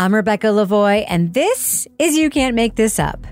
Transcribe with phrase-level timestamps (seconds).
[0.00, 3.26] I'm Rebecca Lavoie, and this is You Can't Make This Up.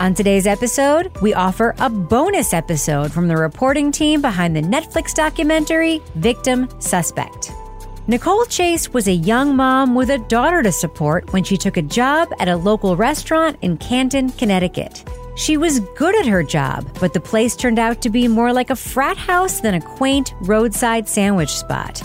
[0.00, 5.14] On today's episode, we offer a bonus episode from the reporting team behind the Netflix
[5.14, 7.52] documentary Victim Suspect.
[8.10, 11.82] Nicole Chase was a young mom with a daughter to support when she took a
[11.82, 15.08] job at a local restaurant in Canton, Connecticut.
[15.36, 18.70] She was good at her job, but the place turned out to be more like
[18.70, 22.02] a frat house than a quaint roadside sandwich spot.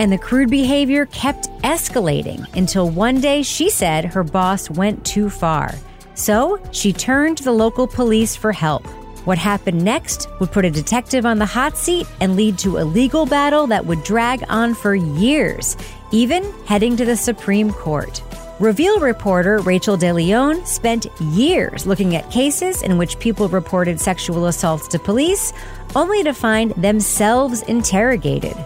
[0.00, 5.30] And the crude behavior kept escalating until one day she said her boss went too
[5.30, 5.72] far.
[6.14, 8.84] So she turned to the local police for help.
[9.26, 12.84] What happened next would put a detective on the hot seat and lead to a
[12.84, 15.76] legal battle that would drag on for years,
[16.12, 18.22] even heading to the Supreme Court.
[18.60, 24.46] Reveal reporter Rachel de Leon spent years looking at cases in which people reported sexual
[24.46, 25.52] assaults to police,
[25.96, 28.56] only to find themselves interrogated.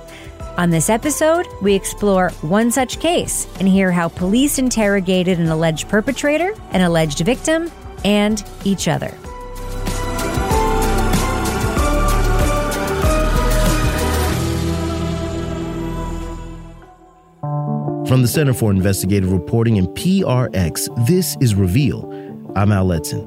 [0.59, 5.89] On this episode, we explore one such case and hear how police interrogated an alleged
[5.89, 7.73] perpetrator, an alleged victim,
[8.05, 9.17] and each other.
[18.11, 22.11] From the Center for Investigative Reporting and PRX, this is Reveal.
[22.57, 23.23] I'm Al Letson.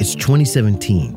[0.00, 1.16] It's 2017.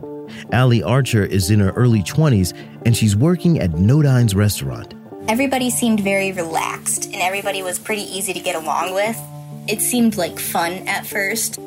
[0.51, 4.93] Allie Archer is in her early 20s and she's working at Nodine's restaurant.
[5.27, 9.19] Everybody seemed very relaxed and everybody was pretty easy to get along with.
[9.67, 11.57] It seemed like fun at first.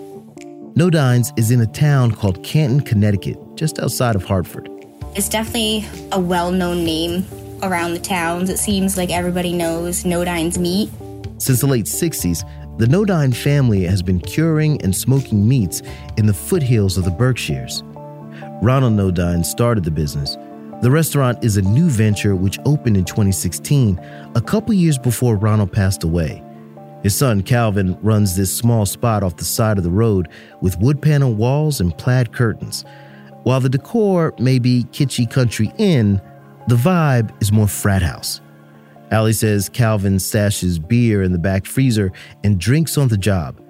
[0.77, 4.69] Nodine's is in a town called Canton, Connecticut, just outside of Hartford.
[5.17, 7.27] It's definitely a well known name
[7.62, 8.50] around the towns.
[8.50, 10.91] It seems like everybody knows Nodine's meat.
[11.38, 12.44] Since the late 60s,
[12.78, 15.83] the Nodine family has been curing and smoking meats
[16.16, 17.83] in the foothills of the Berkshires.
[18.62, 20.36] Ronald Nodine started the business.
[20.83, 24.00] The restaurant is a new venture which opened in 2016,
[24.34, 26.42] a couple years before Ronald passed away.
[27.02, 30.29] His son Calvin runs this small spot off the side of the road
[30.61, 32.84] with wood panel walls and plaid curtains.
[33.42, 36.20] While the decor may be kitschy country inn,
[36.68, 38.40] the vibe is more frat house.
[39.11, 42.12] Allie says Calvin stashes beer in the back freezer
[42.45, 43.61] and drinks on the job.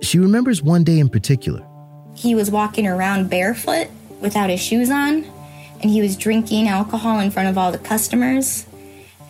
[0.00, 1.66] She remembers one day in particular.
[2.14, 3.88] He was walking around barefoot
[4.20, 5.24] without his shoes on,
[5.80, 8.66] and he was drinking alcohol in front of all the customers.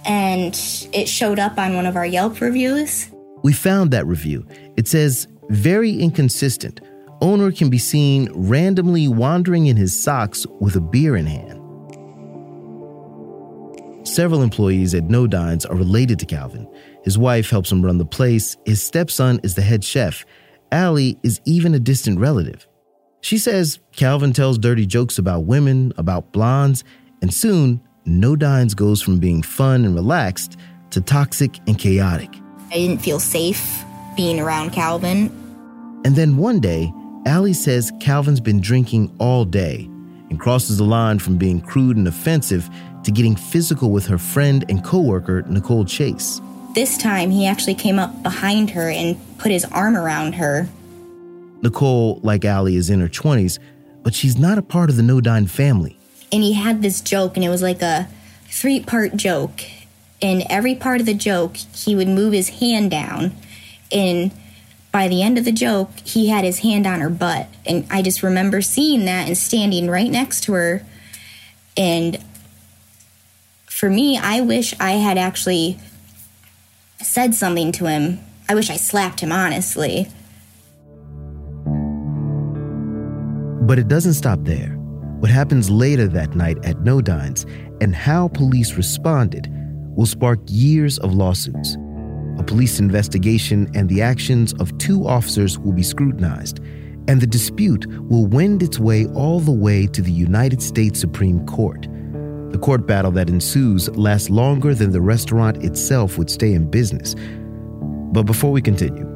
[0.05, 0.55] And
[0.93, 3.09] it showed up on one of our Yelp reviews.
[3.43, 4.47] We found that review.
[4.77, 6.81] It says, very inconsistent.
[7.21, 11.62] Owner can be seen randomly wandering in his socks with a beer in hand.
[14.13, 16.69] Several employees at Nodine's are related to Calvin.
[17.03, 18.59] His wife helps him run the place.
[18.67, 20.27] His stepson is the head chef.
[20.71, 22.69] Allie is even a distant relative.
[23.23, 26.85] She says Calvin tells dirty jokes about women, about blondes,
[27.23, 30.59] and soon, Nodine's goes from being fun and relaxed
[30.91, 32.29] to toxic and chaotic.
[32.71, 33.83] I didn't feel safe
[34.15, 35.31] being around Calvin.
[36.05, 36.93] And then one day,
[37.25, 39.89] Allie says Calvin's been drinking all day
[40.29, 42.69] and crosses the line from being crude and offensive
[43.05, 46.41] to getting physical with her friend and coworker, Nicole Chase.
[46.75, 50.69] This time, he actually came up behind her and put his arm around her
[51.63, 53.59] Nicole, like Allie, is in her 20s,
[54.03, 55.97] but she's not a part of the Nodine family.
[56.33, 58.09] And he had this joke, and it was like a
[58.47, 59.63] three part joke.
[60.21, 63.33] And every part of the joke, he would move his hand down.
[63.91, 64.33] And
[64.91, 67.49] by the end of the joke, he had his hand on her butt.
[67.65, 70.85] And I just remember seeing that and standing right next to her.
[71.77, 72.23] And
[73.83, 75.77] for me, I wish I had actually
[77.01, 78.21] said something to him.
[78.49, 80.07] I wish I slapped him, honestly.
[83.67, 84.69] But it doesn't stop there.
[85.19, 87.45] What happens later that night at Nodine's
[87.81, 89.49] and how police responded
[89.97, 91.77] will spark years of lawsuits.
[92.39, 96.61] A police investigation and the actions of two officers will be scrutinized,
[97.09, 101.45] and the dispute will wend its way all the way to the United States Supreme
[101.47, 101.89] Court.
[102.53, 107.15] The court battle that ensues lasts longer than the restaurant itself would stay in business.
[108.13, 109.07] But before we continue,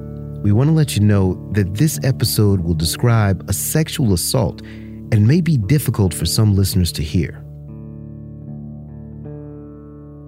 [0.43, 5.27] we want to let you know that this episode will describe a sexual assault and
[5.27, 7.43] may be difficult for some listeners to hear.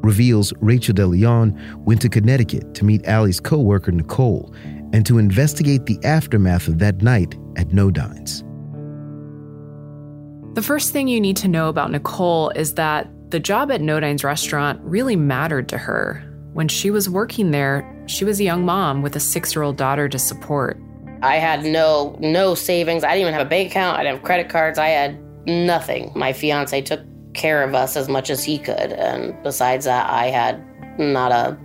[0.02, 4.54] Reveals Rachel de Leon went to Connecticut to meet Allie's coworker Nicole
[4.92, 8.44] and to investigate the aftermath of that night at Nodine's.
[10.58, 14.24] The first thing you need to know about Nicole is that the job at Nodine's
[14.24, 16.20] restaurant really mattered to her.
[16.52, 19.76] When she was working there, she was a young mom with a six year old
[19.76, 20.76] daughter to support.
[21.22, 23.04] I had no no savings.
[23.04, 24.00] I didn't even have a bank account.
[24.00, 24.80] I didn't have credit cards.
[24.80, 25.16] I had
[25.46, 26.10] nothing.
[26.16, 27.02] My fiance took
[27.34, 30.60] care of us as much as he could, and besides that, I had
[30.98, 31.56] not a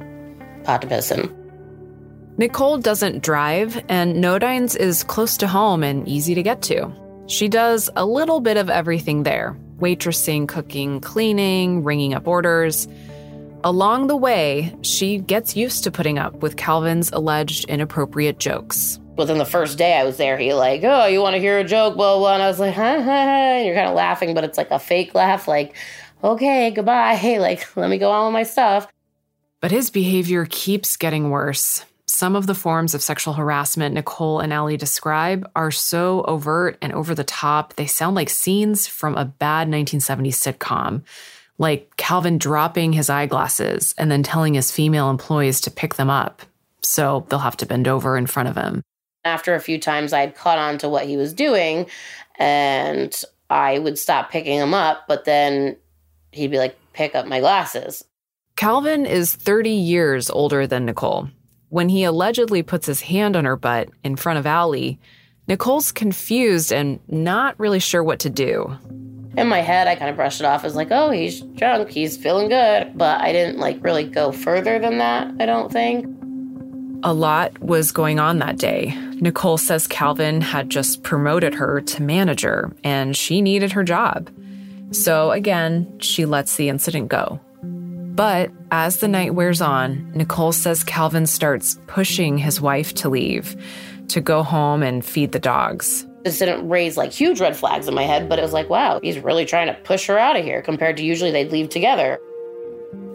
[0.65, 1.35] pot to piss in.
[2.37, 6.93] Nicole doesn't drive, and Nodines is close to home and easy to get to.
[7.27, 12.87] She does a little bit of everything there waitressing, cooking, cleaning, ringing up orders.
[13.65, 18.99] Along the way, she gets used to putting up with Calvin's alleged inappropriate jokes.
[19.17, 21.63] Within the first day I was there, he like, oh, you want to hear a
[21.63, 22.33] joke, blah, blah.
[22.33, 23.61] And I was like, huh, huh, huh.
[23.63, 25.75] You're kind of laughing, but it's like a fake laugh, like,
[26.23, 27.15] okay, goodbye.
[27.15, 28.87] Hey, like, let me go on with my stuff.
[29.59, 31.85] But his behavior keeps getting worse.
[32.13, 36.93] Some of the forms of sexual harassment Nicole and Allie describe are so overt and
[36.93, 41.01] over the top, they sound like scenes from a bad 1970s sitcom.
[41.57, 46.43] Like Calvin dropping his eyeglasses and then telling his female employees to pick them up.
[46.83, 48.83] So they'll have to bend over in front of him.
[49.25, 51.87] After a few times, I'd caught on to what he was doing
[52.37, 55.77] and I would stop picking him up, but then
[56.31, 58.05] he'd be like, pick up my glasses.
[58.55, 61.29] Calvin is 30 years older than Nicole.
[61.73, 64.99] When he allegedly puts his hand on her butt in front of Allie,
[65.47, 68.77] Nicole's confused and not really sure what to do.
[69.35, 72.15] In my head, I kind of brushed it off as like, oh, he's drunk, he's
[72.15, 72.95] feeling good.
[72.95, 76.05] But I didn't like really go further than that, I don't think.
[77.01, 78.95] A lot was going on that day.
[79.19, 84.29] Nicole says Calvin had just promoted her to manager and she needed her job.
[84.91, 87.41] So again, she lets the incident go.
[88.13, 93.55] But as the night wears on, Nicole says Calvin starts pushing his wife to leave,
[94.09, 96.05] to go home and feed the dogs.
[96.23, 98.99] This didn't raise like huge red flags in my head, but it was like, wow,
[99.01, 102.19] he's really trying to push her out of here compared to usually they'd leave together.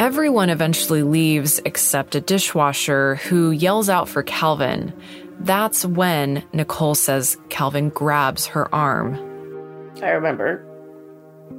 [0.00, 4.93] Everyone eventually leaves except a dishwasher who yells out for Calvin.
[5.39, 9.15] That's when Nicole says Calvin grabs her arm.
[10.03, 10.65] I remember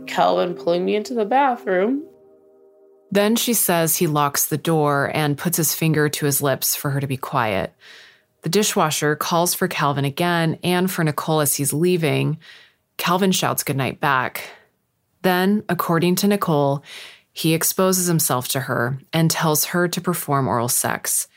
[0.08, 2.04] Calvin pulling me into the bathroom
[3.12, 6.92] then she says he locks the door and puts his finger to his lips for
[6.92, 7.74] her to be quiet.
[8.42, 12.38] The dishwasher calls for Calvin again and for Nicole as he's leaving.
[12.98, 14.50] Calvin shouts goodnight back.
[15.22, 16.84] Then, according to Nicole,
[17.34, 21.28] he exposes himself to her and tells her to perform oral sex.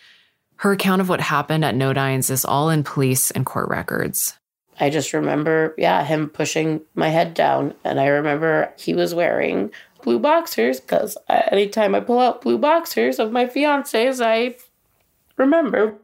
[0.57, 4.39] Her account of what happened at Nodines is all in police and court records.
[4.79, 7.75] I just remember, yeah, him pushing my head down.
[7.85, 9.71] And I remember he was wearing
[10.03, 14.57] blue boxers because anytime I pull out blue boxers of my fiance's, I
[15.37, 15.99] remember.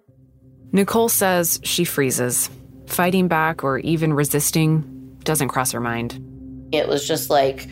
[0.73, 2.50] Nicole says she freezes.
[2.87, 6.69] Fighting back or even resisting doesn't cross her mind.
[6.73, 7.69] It was just like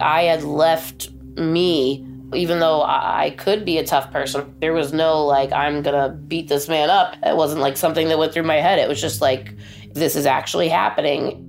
[0.00, 4.54] I had left me, even though I could be a tough person.
[4.60, 7.16] There was no like, I'm gonna beat this man up.
[7.24, 8.78] It wasn't like something that went through my head.
[8.78, 9.54] It was just like,
[9.92, 11.42] this is actually happening.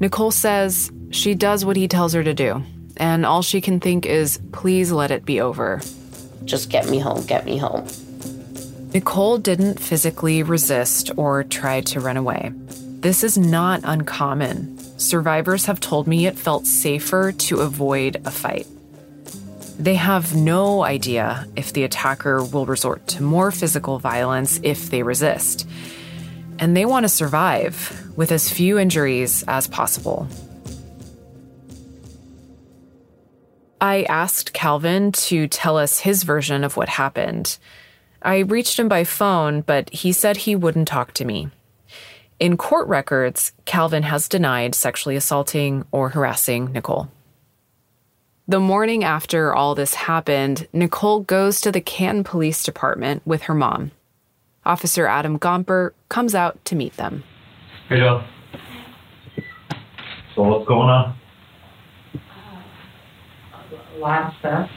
[0.00, 2.62] Nicole says she does what he tells her to do
[2.96, 5.80] and all she can think is, please let it be over.
[6.44, 7.86] Just get me home, get me home.
[8.92, 12.52] Nicole didn't physically resist or try to run away.
[13.00, 14.78] This is not uncommon.
[14.98, 18.66] Survivors have told me it felt safer to avoid a fight.
[19.78, 25.02] They have no idea if the attacker will resort to more physical violence if they
[25.02, 25.68] resist.
[26.60, 30.28] And they want to survive with as few injuries as possible.
[33.80, 37.58] I asked Calvin to tell us his version of what happened.
[38.22, 41.50] I reached him by phone, but he said he wouldn't talk to me.
[42.40, 47.08] In court records, Calvin has denied sexually assaulting or harassing Nicole.
[48.48, 53.54] The morning after all this happened, Nicole goes to the Canton Police Department with her
[53.54, 53.92] mom.
[54.66, 57.24] Officer Adam Gomper comes out to meet them.
[57.88, 58.24] Hey, Joe.
[60.34, 61.16] So, what's going on?
[64.38, 64.70] Stuff.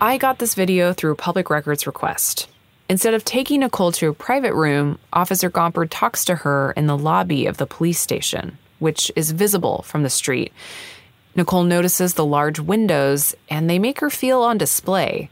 [0.00, 2.48] I got this video through a public records request.
[2.88, 6.96] Instead of taking Nicole to a private room, Officer Gomper talks to her in the
[6.96, 10.52] lobby of the police station, which is visible from the street.
[11.34, 15.30] Nicole notices the large windows, and they make her feel on display.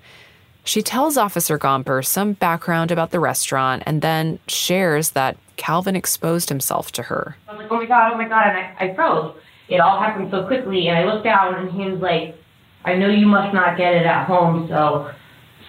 [0.65, 6.49] She tells Officer Gomper some background about the restaurant and then shares that Calvin exposed
[6.49, 7.37] himself to her.
[7.47, 9.37] I was like, oh my God, oh my God, and I, I froze.
[9.69, 12.37] It all happened so quickly, and I looked down, and he was like,
[12.85, 15.11] I know you must not get it at home, so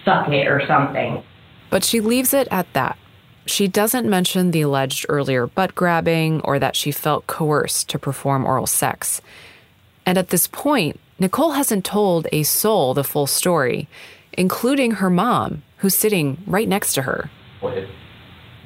[0.04, 1.22] suck it or something.
[1.70, 2.98] But she leaves it at that.
[3.46, 8.44] She doesn't mention the alleged earlier butt grabbing or that she felt coerced to perform
[8.44, 9.20] oral sex.
[10.04, 13.88] And at this point, Nicole hasn't told a soul the full story,
[14.32, 17.30] including her mom, who's sitting right next to her.
[17.62, 17.88] If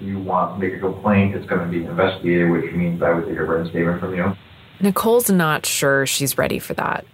[0.00, 3.26] you want to make a complaint, it's going to be investigated, which means I would
[3.26, 4.34] take a written statement from you.
[4.80, 7.04] Nicole's not sure she's ready for that.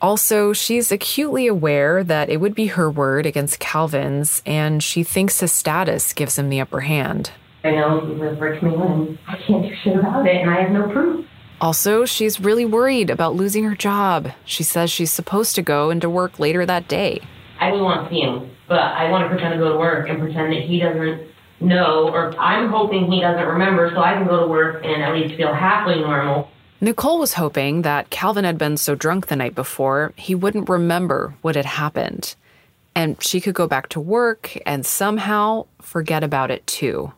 [0.00, 5.40] Also, she's acutely aware that it would be her word against Calvin's, and she thinks
[5.40, 7.32] his status gives him the upper hand.
[7.64, 10.62] I know he lives rich me and I can't do shit about it, and I
[10.62, 11.26] have no proof.
[11.60, 14.30] Also, she's really worried about losing her job.
[14.44, 17.20] She says she's supposed to go into work later that day.
[17.58, 20.08] I don't want to see him, but I want to pretend to go to work
[20.08, 21.26] and pretend that he doesn't
[21.60, 25.12] know, or I'm hoping he doesn't remember so I can go to work and at
[25.12, 26.48] least feel halfway normal.
[26.80, 31.34] Nicole was hoping that Calvin had been so drunk the night before he wouldn't remember
[31.42, 32.36] what had happened.
[32.94, 37.12] And she could go back to work and somehow forget about it too.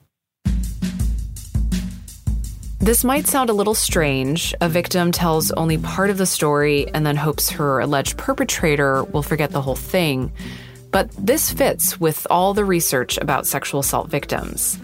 [2.78, 4.54] This might sound a little strange.
[4.62, 9.22] A victim tells only part of the story and then hopes her alleged perpetrator will
[9.22, 10.32] forget the whole thing.
[10.90, 14.78] But this fits with all the research about sexual assault victims.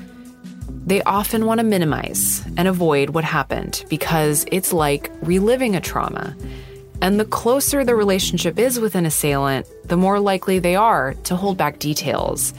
[0.87, 6.37] They often want to minimize and avoid what happened because it's like reliving a trauma.
[7.02, 11.35] And the closer the relationship is with an assailant, the more likely they are to
[11.35, 12.55] hold back details.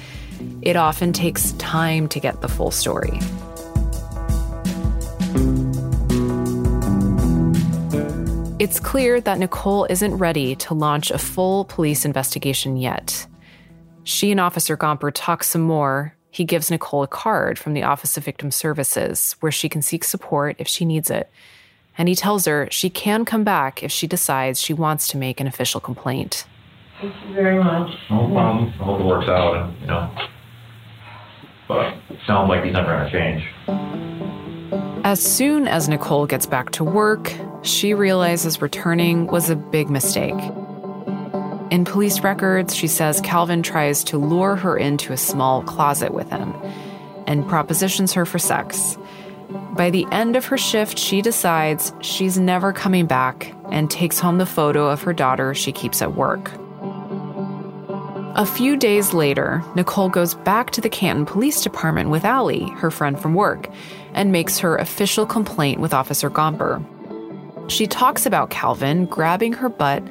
[0.61, 3.17] It often takes time to get the full story.
[8.59, 13.25] It's clear that Nicole isn't ready to launch a full police investigation yet.
[14.03, 16.16] She and Officer Gomper talk some more.
[16.29, 20.03] He gives Nicole a card from the Office of Victim Services where she can seek
[20.03, 21.29] support if she needs it.
[21.97, 25.39] And he tells her she can come back if she decides she wants to make
[25.39, 26.45] an official complaint.
[27.01, 27.91] Thank you very much.
[28.09, 28.73] No problem.
[28.79, 30.11] I hope it works out, and, you know.
[31.67, 35.03] But it sounds like he's never going to change.
[35.03, 37.31] As soon as Nicole gets back to work,
[37.61, 40.33] she realizes returning was a big mistake.
[41.69, 46.29] In police records, she says Calvin tries to lure her into a small closet with
[46.29, 46.53] him
[47.25, 48.97] and propositions her for sex.
[49.73, 54.37] By the end of her shift, she decides she's never coming back and takes home
[54.37, 56.51] the photo of her daughter she keeps at work.
[58.35, 62.91] A few days later, Nicole goes back to the Canton Police Department with Allie, her
[62.91, 63.67] friend from work,
[64.13, 66.81] and makes her official complaint with Officer Gomper.
[67.69, 70.03] She talks about Calvin grabbing her butt,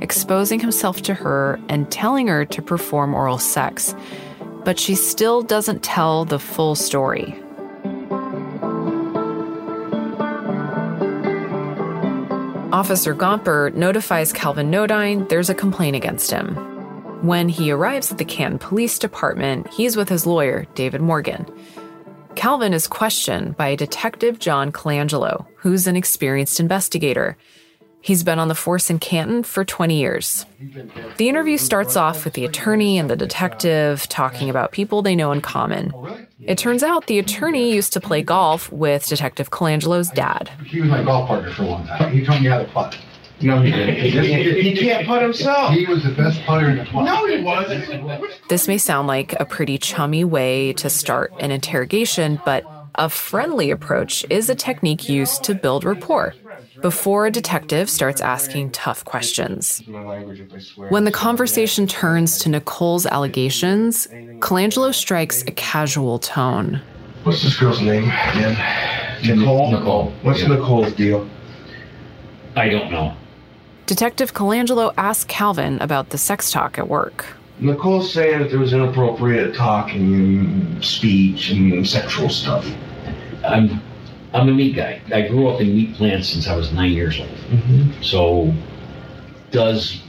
[0.00, 3.94] exposing himself to her, and telling her to perform oral sex.
[4.64, 7.34] But she still doesn't tell the full story.
[12.70, 16.54] Officer Gomper notifies Calvin Nodine there's a complaint against him.
[17.26, 21.44] When he arrives at the Canton Police Department, he's with his lawyer, David Morgan.
[22.36, 27.36] Calvin is questioned by Detective John Colangelo, who's an experienced investigator.
[28.00, 30.46] He's been on the force in Canton for 20 years.
[31.16, 35.32] The interview starts off with the attorney and the detective talking about people they know
[35.32, 35.92] in common.
[36.40, 40.50] It turns out the attorney used to play golf with Detective Colangelo's dad.
[40.64, 42.12] He was my golf partner for a long time.
[42.12, 42.96] He taught me how to putt.
[43.40, 43.96] No, he didn't.
[43.96, 44.64] He, didn't.
[44.64, 45.72] he can't putt himself.
[45.72, 47.04] He was the best putter in the club.
[47.04, 48.22] No, he wasn't.
[48.48, 52.64] This may sound like a pretty chummy way to start an interrogation, but
[52.96, 56.34] a friendly approach is a technique used to build rapport
[56.80, 59.82] before a detective starts asking tough questions.
[60.88, 64.06] When the conversation turns to Nicole's allegations,
[64.40, 66.80] Colangelo strikes a casual tone.
[67.24, 68.56] What's this girl's name again?
[69.24, 69.72] Nicole?
[69.72, 70.12] Nicole.
[70.22, 70.48] What's Yeah.
[70.48, 71.28] Nicole's deal?
[72.56, 73.14] I don't know.
[73.86, 77.26] Detective Colangelo asks Calvin about the sex talk at work.
[77.60, 82.66] Nicole's saying that there was inappropriate talking and speech and sexual stuff.
[83.44, 83.80] I'm
[84.32, 85.00] I'm a meat guy.
[85.12, 87.28] I grew up in meat plants since I was nine years old.
[87.28, 88.02] Mm-hmm.
[88.02, 88.52] So,
[89.50, 90.00] does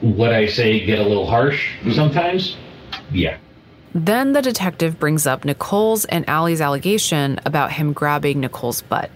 [0.00, 1.92] what I say get a little harsh mm-hmm.
[1.92, 2.56] sometimes?
[3.12, 3.38] Yeah.
[3.94, 9.10] Then the detective brings up Nicole's and Allie's allegation about him grabbing Nicole's butt.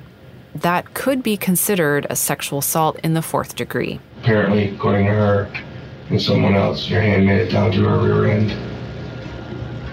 [0.54, 4.00] That could be considered a sexual assault in the fourth degree.
[4.22, 5.52] Apparently, according to her
[6.10, 8.50] and someone else, your hand made it down to her rear end.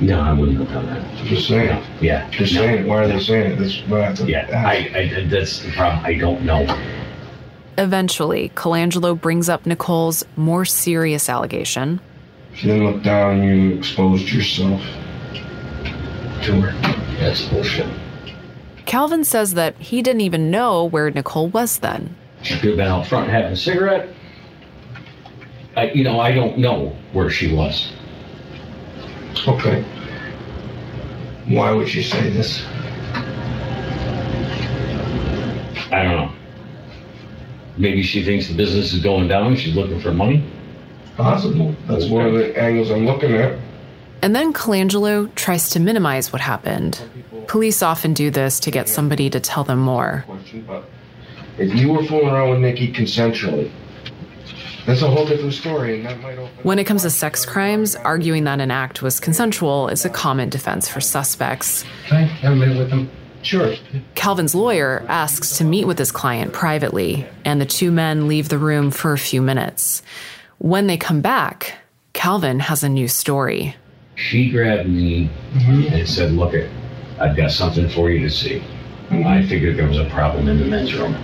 [0.01, 1.25] No, I wouldn't have done that.
[1.25, 1.83] Just saying.
[2.01, 2.27] Yeah.
[2.31, 2.61] Just no.
[2.61, 2.87] saying.
[2.87, 3.55] Why are they saying it?
[3.57, 4.47] This, what I have to Yeah.
[4.65, 6.03] I, I that's the problem.
[6.03, 6.65] I don't know.
[7.77, 11.99] Eventually, Colangelo brings up Nicole's more serious allegation.
[12.51, 14.81] If you didn't look down and you exposed yourself
[16.43, 16.71] to her.
[17.19, 17.87] That's bullshit.
[18.85, 22.15] Calvin says that he didn't even know where Nicole was then.
[22.41, 24.09] She could have been out front having a cigarette.
[25.77, 27.93] I, you know, I don't know where she was.
[29.47, 29.83] Okay.
[31.47, 32.63] Why would she say this?
[35.91, 36.31] I don't know.
[37.77, 39.55] Maybe she thinks the business is going down.
[39.55, 40.43] She's looking for money.
[41.17, 41.75] Possible.
[41.87, 43.57] That's one of the angles I'm looking at.
[44.21, 47.01] And then Colangelo tries to minimize what happened.
[47.47, 50.25] Police often do this to get somebody to tell them more.
[51.57, 53.71] If you were fooling around with Nikki consensually,
[54.85, 56.53] that's a whole different story, and that might open.
[56.63, 60.49] When it comes to sex crimes, arguing that an act was consensual is a common
[60.49, 61.83] defense for suspects.
[62.07, 63.09] Can I have a minute with him?
[63.43, 63.75] Sure.
[64.15, 68.57] Calvin's lawyer asks to meet with his client privately, and the two men leave the
[68.57, 70.03] room for a few minutes.
[70.57, 71.75] When they come back,
[72.13, 73.75] Calvin has a new story.
[74.15, 75.93] She grabbed me mm-hmm.
[75.93, 76.69] and said, Look, it,
[77.19, 78.59] I've got something for you to see.
[79.09, 79.27] Mm-hmm.
[79.27, 81.15] I figured there was a problem in the men's room.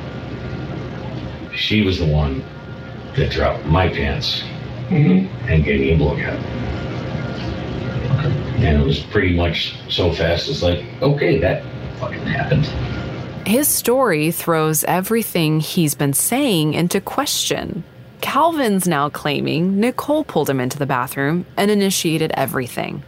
[1.56, 2.44] She was the one
[3.18, 4.44] that dropped my pants
[4.90, 5.28] mm-hmm.
[5.50, 6.40] and gave me a blowjob.
[8.60, 11.64] And it was pretty much so fast, it's like, okay, that
[12.00, 12.66] fucking happened.
[13.48, 17.84] His story throws everything he's been saying into question.
[18.22, 23.04] Calvin's now claiming Nicole pulled him into the bathroom and initiated everything.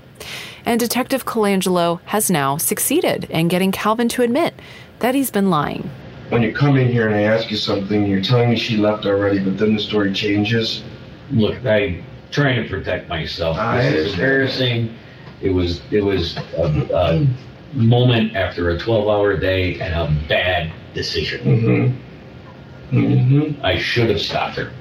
[0.65, 4.53] And Detective Colangelo has now succeeded in getting Calvin to admit
[4.99, 5.89] that he's been lying.
[6.29, 9.05] When you come in here and I ask you something, you're telling me she left
[9.05, 10.83] already, but then the story changes.
[11.31, 13.57] Look, I'm trying to protect myself.
[13.57, 14.95] I This is embarrassing.
[15.41, 17.27] It was it was a, a
[17.73, 21.41] moment after a 12-hour day and a bad decision.
[21.45, 22.97] Mm-hmm.
[22.97, 23.65] Mm-hmm.
[23.65, 24.71] I should have stopped her.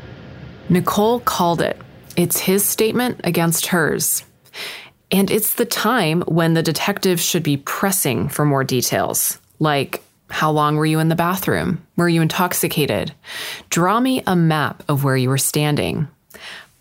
[0.68, 1.78] Nicole called it.
[2.16, 4.24] It's his statement against hers.
[5.10, 10.50] And it's the time when the detective should be pressing for more details, like how
[10.50, 11.82] long were you in the bathroom?
[11.96, 13.12] Were you intoxicated?
[13.70, 16.08] Draw me a map of where you were standing.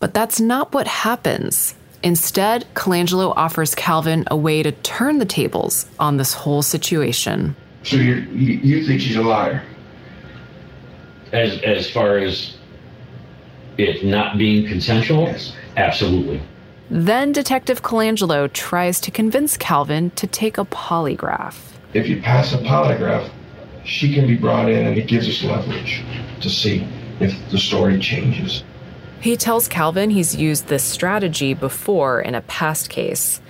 [0.00, 1.74] But that's not what happens.
[2.02, 7.56] Instead, Colangelo offers Calvin a way to turn the tables on this whole situation.
[7.82, 9.62] So you're, you you think she's a liar?
[11.32, 12.56] As as far as
[13.78, 15.52] it not being consensual, Yes.
[15.76, 16.40] absolutely.
[16.90, 21.56] Then Detective Colangelo tries to convince Calvin to take a polygraph.
[21.94, 23.28] If you pass a polygraph,
[23.88, 26.02] she can be brought in, and it gives us leverage
[26.42, 26.86] to see
[27.20, 28.62] if the story changes.
[29.20, 33.40] He tells Calvin he's used this strategy before in a past case.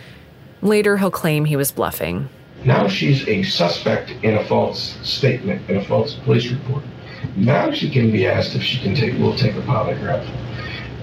[0.62, 2.28] Later, he'll claim he was bluffing.
[2.64, 6.84] Now she's a suspect in a false statement, in a false police report.
[7.36, 10.24] Now she can be asked if she can take, We'll take a polygraph.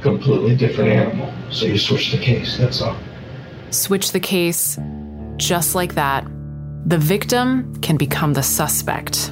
[0.01, 1.31] Completely different animal.
[1.51, 2.97] So you switch the case, that's all.
[3.69, 4.79] Switch the case.
[5.37, 6.25] Just like that,
[6.85, 9.31] the victim can become the suspect.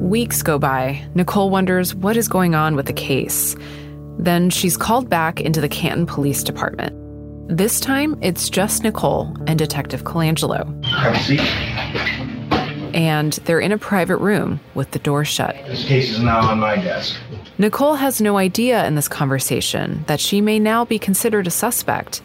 [0.00, 1.04] Weeks go by.
[1.14, 3.56] Nicole wonders what is going on with the case.
[4.18, 6.94] Then she's called back into the Canton Police Department.
[7.48, 10.84] This time, it's just Nicole and Detective Colangelo.
[10.84, 11.40] Have a seat.
[12.94, 15.56] And they're in a private room with the door shut.
[15.66, 17.16] This case is now on my desk.
[17.58, 22.22] Nicole has no idea in this conversation that she may now be considered a suspect.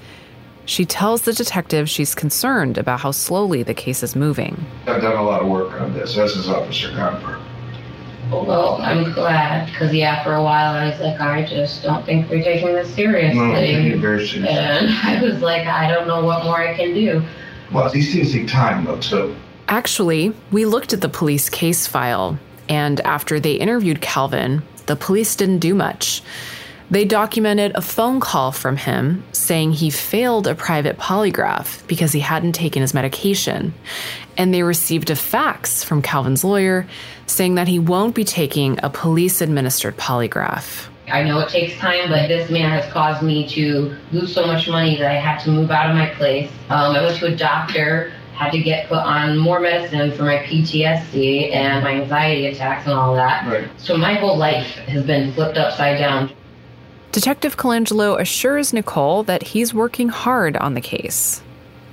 [0.65, 4.65] She tells the detective she's concerned about how slowly the case is moving.
[4.87, 7.39] I've done a lot of work on this, as is Officer Cooper.
[8.31, 12.29] Well, I'm glad, because yeah, for a while I was like, I just don't think
[12.29, 13.39] we're taking this seriously.
[13.39, 14.57] No, I take it very seriously.
[14.57, 17.21] And I was like, I don't know what more I can do.
[17.71, 19.35] Well, these things take time, though, too.
[19.67, 25.35] Actually, we looked at the police case file, and after they interviewed Calvin, the police
[25.35, 26.21] didn't do much.
[26.93, 32.19] They documented a phone call from him saying he failed a private polygraph because he
[32.19, 33.73] hadn't taken his medication.
[34.37, 36.85] And they received a fax from Calvin's lawyer
[37.25, 40.85] saying that he won't be taking a police administered polygraph.
[41.07, 44.69] I know it takes time, but this man has caused me to lose so much
[44.69, 46.51] money that I had to move out of my place.
[46.69, 50.37] Um, I went to a doctor, had to get put on more medicine for my
[50.43, 53.47] PTSD and my anxiety attacks and all that.
[53.47, 53.67] Right.
[53.81, 56.31] So my whole life has been flipped upside down.
[57.13, 61.43] Detective Colangelo assures Nicole that he's working hard on the case.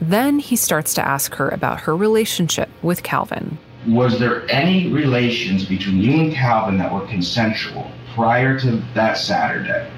[0.01, 3.59] Then he starts to ask her about her relationship with Calvin.
[3.87, 9.91] Was there any relations between you and Calvin that were consensual prior to that Saturday?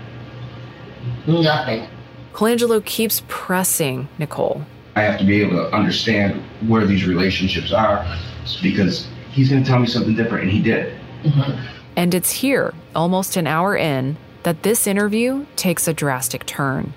[1.29, 1.87] Nothing.
[2.33, 4.67] Colangelo keeps pressing Nicole.
[4.97, 8.05] I have to be able to understand where these relationships are
[8.61, 10.99] because he's going to tell me something different, and he did.
[11.23, 11.65] Mm-hmm.
[11.95, 16.93] And it's here, almost an hour in, that this interview takes a drastic turn.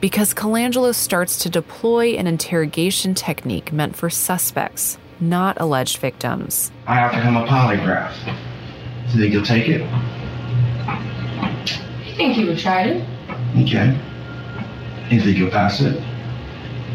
[0.00, 6.70] Because Colangelo starts to deploy an interrogation technique meant for suspects, not alleged victims.
[6.86, 8.12] I offer him a polygraph.
[8.24, 9.80] Do you think he'll take it?
[12.06, 13.08] You think he would try it?
[13.62, 13.98] Okay.
[15.10, 16.02] You think he'll pass it?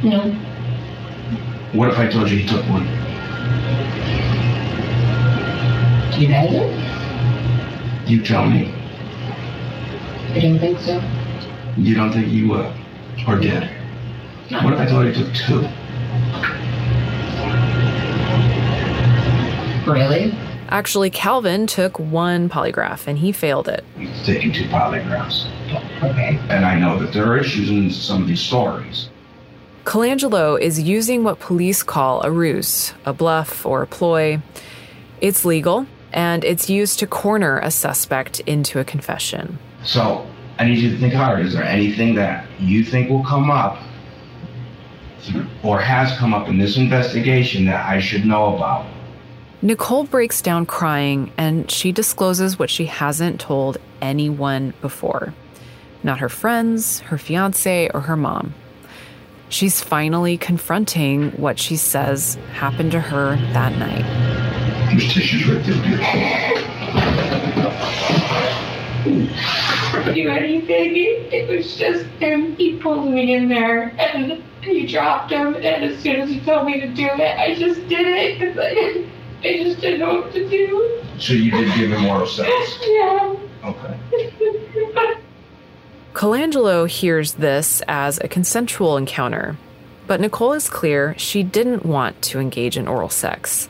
[0.04, 0.32] No.
[1.74, 2.84] What if I told you he took one?
[6.14, 8.10] Do you have it?
[8.10, 8.74] You tell me.
[10.32, 11.02] I don't think so.
[11.78, 12.72] You don't think you would?
[13.28, 13.70] Or did?
[14.50, 15.68] What if I told you it took two?
[19.92, 20.34] Really?
[20.70, 23.84] Actually, Calvin took one polygraph and he failed it.
[23.98, 25.48] He's taking two polygraphs.
[26.04, 26.38] Okay.
[26.50, 29.10] And I know that there are issues in some of these stories.
[29.86, 34.40] Colangelo is using what police call a ruse, a bluff, or a ploy.
[35.22, 39.58] It's legal, and it's used to corner a suspect into a confession.
[39.84, 41.46] So, I need you to think hard.
[41.46, 43.82] Is there anything that you think will come up
[45.64, 48.86] or has come up in this investigation that I should know about?
[49.62, 55.34] Nicole breaks down crying and she discloses what she hasn't told anyone before
[56.04, 58.54] not her friends, her fiance, or her mom.
[59.50, 64.06] She's finally confronting what she says happened to her that night.
[64.92, 65.80] There's tissues right there.
[69.06, 70.94] You anything.
[71.32, 72.56] It was just him.
[72.56, 75.56] He pulled me in there and he dropped him.
[75.56, 78.58] And as soon as he told me to do it, I just did it because
[78.62, 79.06] I,
[79.48, 81.02] I just didn't know what to do.
[81.18, 82.50] So you did give him oral sex?
[82.88, 83.36] Yeah.
[83.64, 84.00] Okay.
[86.14, 89.58] Colangelo hears this as a consensual encounter,
[90.08, 93.70] but Nicole is clear she didn't want to engage in oral sex.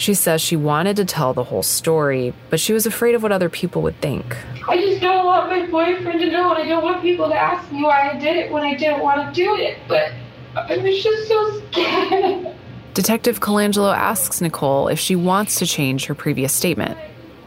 [0.00, 3.32] She says she wanted to tell the whole story, but she was afraid of what
[3.32, 4.34] other people would think.
[4.66, 7.70] I just don't want my boyfriend to know, and I don't want people to ask
[7.70, 9.76] me why I did it when I didn't want to do it.
[9.88, 10.12] But
[10.56, 12.56] I was just so scared.
[12.94, 16.96] Detective Colangelo asks Nicole if she wants to change her previous statement.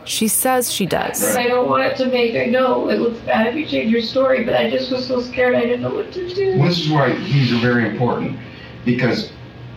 [0.06, 1.36] She says she does.
[1.36, 2.36] I don't want it to make.
[2.36, 5.22] I know it looks bad if you change your story, but I just was so
[5.22, 6.60] scared I didn't know what to do.
[6.60, 8.38] This is why these are very important
[8.86, 9.32] because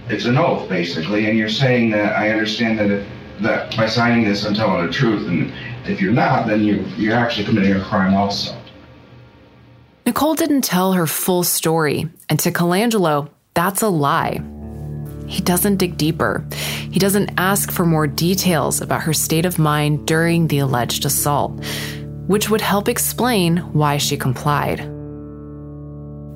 [0.09, 3.05] it's an oath, basically, and you're saying that I understand that
[3.43, 5.53] that by signing this, I'm telling the truth, and
[5.85, 8.57] if you're not, then you you're actually committing a crime also.
[10.07, 14.41] Nicole didn't tell her full story, and to Colangelo, that's a lie.
[15.27, 16.47] He doesn't dig deeper.
[16.91, 21.63] He doesn't ask for more details about her state of mind during the alleged assault,
[22.29, 24.96] which would help explain why she complied.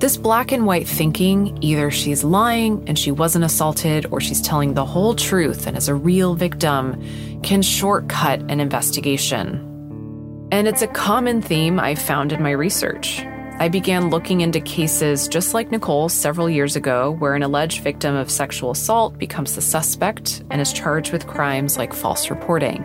[0.01, 4.73] This black and white thinking either she's lying and she wasn't assaulted, or she's telling
[4.73, 6.99] the whole truth and is a real victim
[7.43, 10.47] can shortcut an investigation.
[10.51, 13.21] And it's a common theme I've found in my research.
[13.59, 18.15] I began looking into cases just like Nicole several years ago, where an alleged victim
[18.15, 22.81] of sexual assault becomes the suspect and is charged with crimes like false reporting.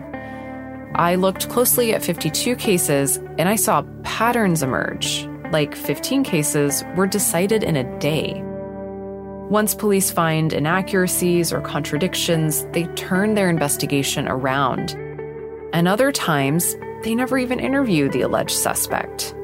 [0.94, 7.06] I looked closely at 52 cases and I saw patterns emerge, like 15 cases were
[7.06, 8.42] decided in a day.
[9.48, 14.90] Once police find inaccuracies or contradictions, they turn their investigation around.
[15.72, 19.35] And other times, they never even interview the alleged suspect.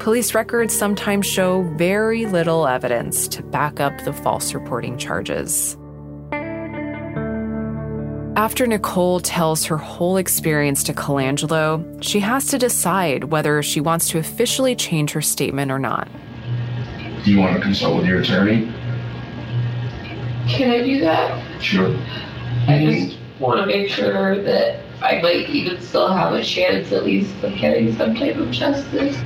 [0.00, 5.78] Police records sometimes show very little evidence to back up the false reporting charges.
[8.36, 14.08] After Nicole tells her whole experience to Colangelo, she has to decide whether she wants
[14.08, 16.08] to officially change her statement or not.
[17.24, 18.72] Do you want to consult with your attorney?
[20.48, 21.62] Can I do that?
[21.62, 21.96] Sure.
[22.66, 27.04] I just want to make sure that I might even still have a chance at
[27.04, 29.16] least of getting some type of justice.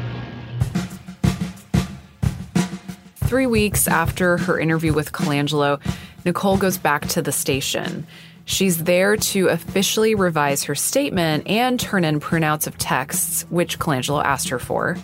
[3.25, 5.81] Three weeks after her interview with Colangelo,
[6.27, 8.07] Nicole goes back to the station.
[8.49, 14.25] She's there to officially revise her statement and turn in printouts of texts, which Colangelo
[14.25, 14.97] asked her for.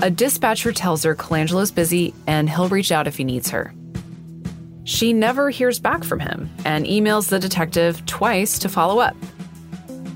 [0.00, 3.74] A dispatcher tells her Colangelo's busy and he'll reach out if he needs her.
[4.84, 9.16] She never hears back from him and emails the detective twice to follow up.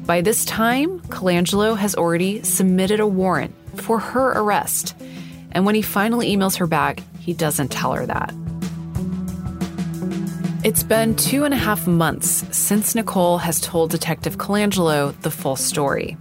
[0.07, 4.95] By this time, Colangelo has already submitted a warrant for her arrest.
[5.51, 8.33] And when he finally emails her back, he doesn't tell her that.
[10.65, 15.57] It's been two and a half months since Nicole has told Detective Colangelo the full
[15.57, 16.17] story.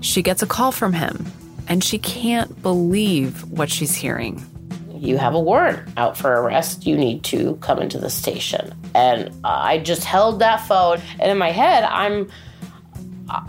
[0.00, 1.24] She gets a call from him,
[1.68, 4.44] and she can't believe what she's hearing.
[4.92, 6.84] You have a warrant out for arrest.
[6.84, 8.74] You need to come into the station.
[8.92, 12.28] And I just held that phone, and in my head, I'm.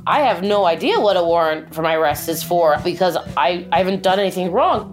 [0.06, 3.80] I have no idea what a warrant for my arrest is for because I, I
[3.80, 4.92] haven't done anything wrong.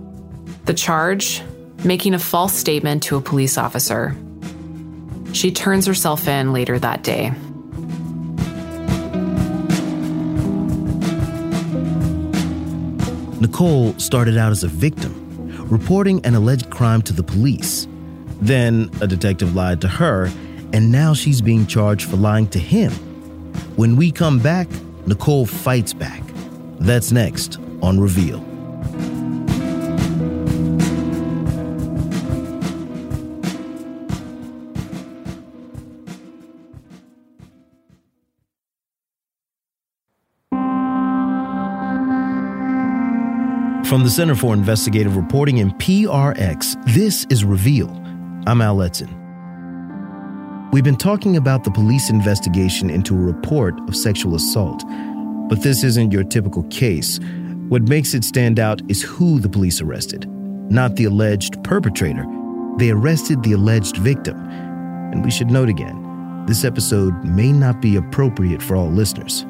[0.64, 1.42] The charge
[1.84, 4.16] making a false statement to a police officer.
[5.32, 7.32] She turns herself in later that day.
[13.40, 17.88] Nicole started out as a victim, reporting an alleged crime to the police.
[18.40, 20.30] Then a detective lied to her,
[20.72, 22.92] and now she's being charged for lying to him.
[23.76, 24.68] When we come back,
[25.06, 26.22] Nicole fights back.
[26.78, 28.51] That's next on Reveal.
[43.92, 47.90] From the Center for Investigative Reporting and PRX, this is Reveal.
[48.46, 49.12] I'm Al Letson.
[50.72, 54.82] We've been talking about the police investigation into a report of sexual assault,
[55.50, 57.20] but this isn't your typical case.
[57.68, 60.26] What makes it stand out is who the police arrested,
[60.70, 62.24] not the alleged perpetrator.
[62.78, 64.38] They arrested the alleged victim.
[65.12, 69.44] And we should note again this episode may not be appropriate for all listeners.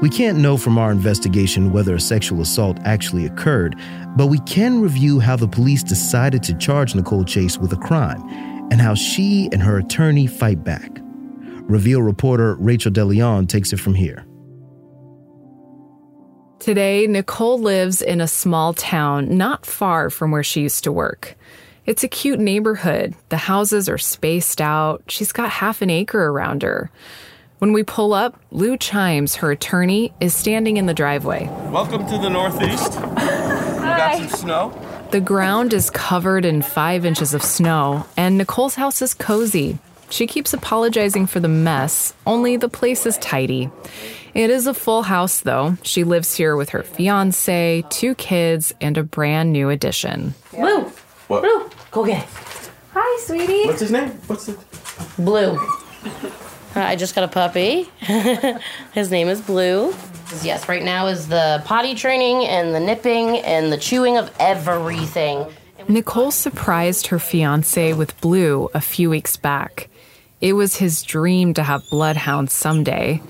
[0.00, 3.76] We can't know from our investigation whether a sexual assault actually occurred,
[4.16, 8.22] but we can review how the police decided to charge Nicole Chase with a crime
[8.70, 10.90] and how she and her attorney fight back.
[11.68, 14.24] Reveal reporter Rachel de Leon takes it from here.
[16.60, 21.36] Today, Nicole lives in a small town not far from where she used to work.
[21.84, 23.14] It's a cute neighborhood.
[23.28, 25.02] The houses are spaced out.
[25.08, 26.90] She's got half an acre around her.
[27.60, 31.46] When we pull up, Lou Chimes, her attorney, is standing in the driveway.
[31.70, 32.98] Welcome to the Northeast.
[32.98, 35.06] We got some snow.
[35.10, 39.78] The ground is covered in five inches of snow, and Nicole's house is cozy.
[40.08, 43.70] She keeps apologizing for the mess, only the place is tidy.
[44.32, 45.76] It is a full house, though.
[45.82, 50.32] She lives here with her fiance, two kids, and a brand new addition.
[50.50, 50.84] Blue.
[51.28, 51.42] What?
[51.42, 51.70] Blue.
[51.90, 52.70] Go get it.
[52.94, 53.66] Hi, sweetie.
[53.66, 54.08] What's his name?
[54.28, 54.58] What's it?
[55.18, 55.60] Blue.
[56.76, 57.88] Uh, I just got a puppy.
[58.92, 59.92] His name is Blue.
[60.42, 65.46] Yes, right now is the potty training and the nipping and the chewing of everything.
[65.88, 69.88] Nicole surprised her fiance with Blue a few weeks back.
[70.40, 73.20] It was his dream to have bloodhounds someday.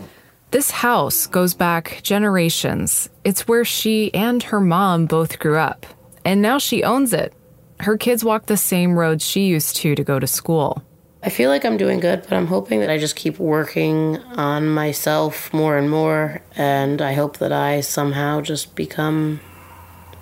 [0.51, 3.09] This house goes back generations.
[3.25, 5.87] It's where she and her mom both grew up.
[6.25, 7.33] And now she owns it.
[7.81, 10.83] Her kids walk the same roads she used to to go to school.
[11.23, 14.69] I feel like I'm doing good, but I'm hoping that I just keep working on
[14.69, 16.41] myself more and more.
[16.57, 19.41] And I hope that I somehow just become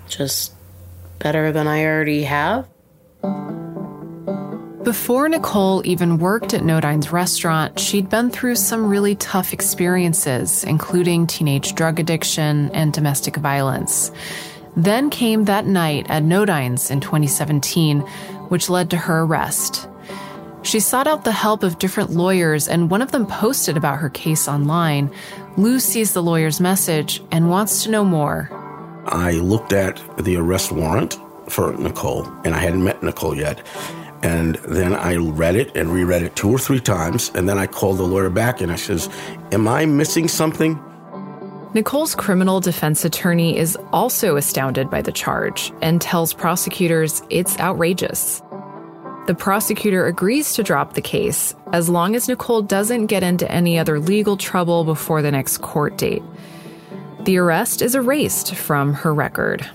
[0.09, 0.53] just
[1.19, 2.67] better than I already have.
[4.83, 11.27] Before Nicole even worked at Nodine's restaurant, she'd been through some really tough experiences, including
[11.27, 14.11] teenage drug addiction and domestic violence.
[14.75, 17.99] Then came that night at Nodine's in 2017,
[18.49, 19.88] which led to her arrest.
[20.61, 24.09] She sought out the help of different lawyers, and one of them posted about her
[24.09, 25.09] case online.
[25.57, 28.49] Lou sees the lawyer's message and wants to know more.
[29.05, 31.17] I looked at the arrest warrant
[31.47, 33.65] for Nicole, and I hadn't met Nicole yet.
[34.21, 37.65] And then I read it and reread it two or three times, and then I
[37.65, 39.09] called the lawyer back and I says,
[39.53, 40.77] "Am I missing something?"
[41.73, 48.41] Nicole's criminal defense attorney is also astounded by the charge and tells prosecutors it's outrageous.
[49.29, 53.77] The prosecutor agrees to drop the case as long as Nicole doesn't get into any
[53.77, 56.23] other legal trouble before the next court date.
[57.25, 59.69] The arrest is erased from her record.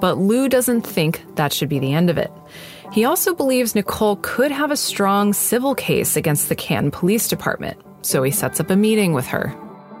[0.00, 2.30] But Lou doesn't think that should be the end of it.
[2.92, 7.82] He also believes Nicole could have a strong civil case against the Canton Police Department,
[8.02, 9.52] so he sets up a meeting with her.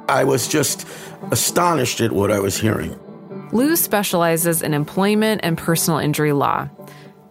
[0.08, 0.86] I was just
[1.32, 2.96] astonished at what I was hearing.
[3.50, 6.68] Lou specializes in employment and personal injury law,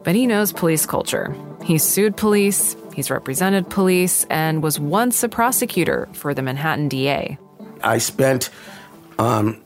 [0.05, 1.35] but he knows police culture.
[1.63, 7.37] He's sued police, he's represented police, and was once a prosecutor for the Manhattan DA.
[7.83, 8.51] I spent
[9.19, 9.61] um,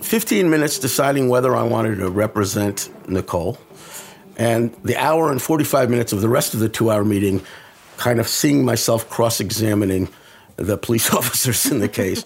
[0.00, 3.58] 15 minutes deciding whether I wanted to represent Nicole,
[4.36, 7.42] and the hour and 45 minutes of the rest of the two hour meeting
[7.98, 10.08] kind of seeing myself cross examining
[10.56, 12.24] the police officers in the case.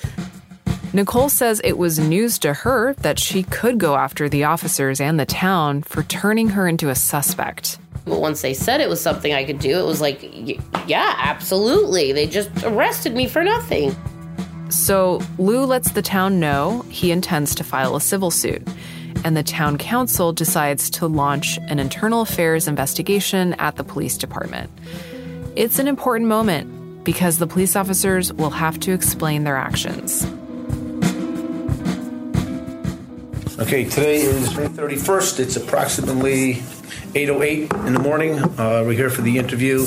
[0.95, 5.21] Nicole says it was news to her that she could go after the officers and
[5.21, 7.79] the town for turning her into a suspect.
[8.07, 10.23] But once they said it was something I could do, it was like,
[10.87, 12.13] yeah, absolutely.
[12.13, 13.95] They just arrested me for nothing.
[14.71, 18.67] So Lou lets the town know he intends to file a civil suit,
[19.25, 24.71] and the town council decides to launch an internal affairs investigation at the police department.
[25.55, 30.27] It's an important moment because the police officers will have to explain their actions.
[33.59, 35.41] Okay, today is May 31st.
[35.41, 36.55] It's approximately
[37.15, 38.39] 8.08 in the morning.
[38.39, 39.81] Uh, we're here for the interview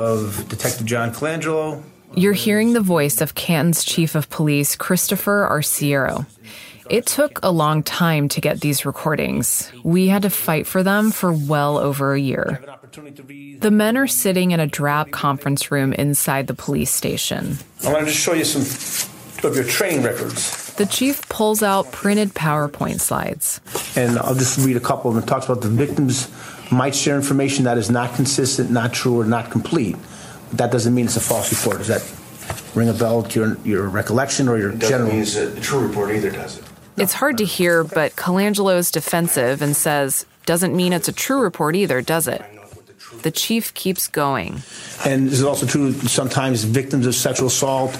[0.00, 1.80] of Detective John Colangelo.
[2.16, 6.26] You're hearing the voice of Canton's chief of police, Christopher Arciero.
[6.90, 9.70] It took a long time to get these recordings.
[9.84, 12.64] We had to fight for them for well over a year.
[13.60, 17.58] The men are sitting in a drab conference room inside the police station.
[17.86, 18.62] I want to just show you some
[19.48, 20.67] of your training records.
[20.78, 23.60] The chief pulls out printed PowerPoint slides.
[23.96, 25.24] And I'll just read a couple of them.
[25.24, 26.30] It talks about the victims
[26.70, 29.96] might share information that is not consistent, not true, or not complete.
[30.50, 31.78] But that doesn't mean it's a false report.
[31.78, 35.10] Does that ring a bell to your, your recollection or your It doesn't general?
[35.10, 36.64] mean it's a true report either, does it?
[36.96, 41.74] It's hard to hear, but Colangelo's defensive and says, doesn't mean it's a true report
[41.76, 42.42] either, does it?
[43.22, 44.62] The chief keeps going.
[45.04, 47.92] And is it also true sometimes victims of sexual assault,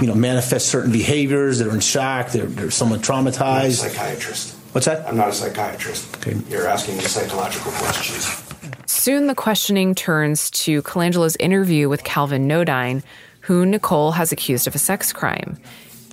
[0.00, 1.58] you know, manifest certain behaviors?
[1.58, 2.30] They're in shock.
[2.30, 3.40] They're, they're somewhat traumatized.
[3.40, 4.54] I'm not a psychiatrist.
[4.72, 5.08] What's that?
[5.08, 6.16] I'm not a psychiatrist.
[6.18, 6.36] Okay.
[6.48, 8.44] You're asking me psychological questions.
[8.86, 13.02] Soon the questioning turns to Colangelo's interview with Calvin Nodine,
[13.40, 15.58] who Nicole has accused of a sex crime.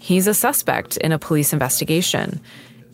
[0.02, 2.40] He's a suspect in a police investigation.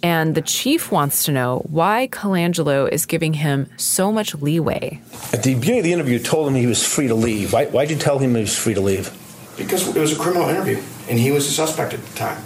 [0.03, 4.99] And the chief wants to know why Colangelo is giving him so much leeway.
[5.31, 7.53] At the beginning of the interview, you told him he was free to leave.
[7.53, 9.15] Why, why'd you tell him he was free to leave?
[9.63, 12.43] Because it was a criminal interview, and he was a suspect at the time.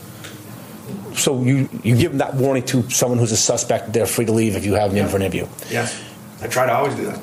[1.16, 4.32] So you, you give him that warning to someone who's a suspect, they're free to
[4.32, 5.48] leave if you have them in for an interview.
[5.70, 6.02] Yes.
[6.42, 7.22] I try to always do that.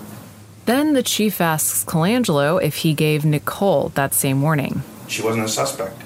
[0.65, 4.83] Then the chief asks Colangelo if he gave Nicole that same warning.
[5.09, 6.01] She wasn't a suspect.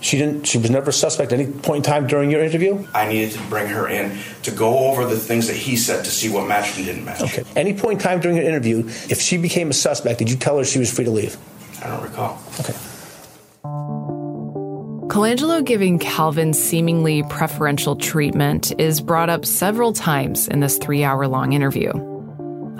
[0.00, 0.44] She didn't.
[0.44, 2.86] She was never a suspect at any point in time during your interview.
[2.94, 6.10] I needed to bring her in to go over the things that he said to
[6.10, 7.20] see what matched and didn't match.
[7.20, 7.44] Okay.
[7.56, 10.56] Any point in time during your interview, if she became a suspect, did you tell
[10.58, 11.36] her she was free to leave?
[11.82, 12.40] I don't recall.
[12.60, 12.74] Okay.
[15.18, 21.26] Colangelo giving Calvin seemingly preferential treatment is brought up several times in this three hour
[21.26, 21.90] long interview.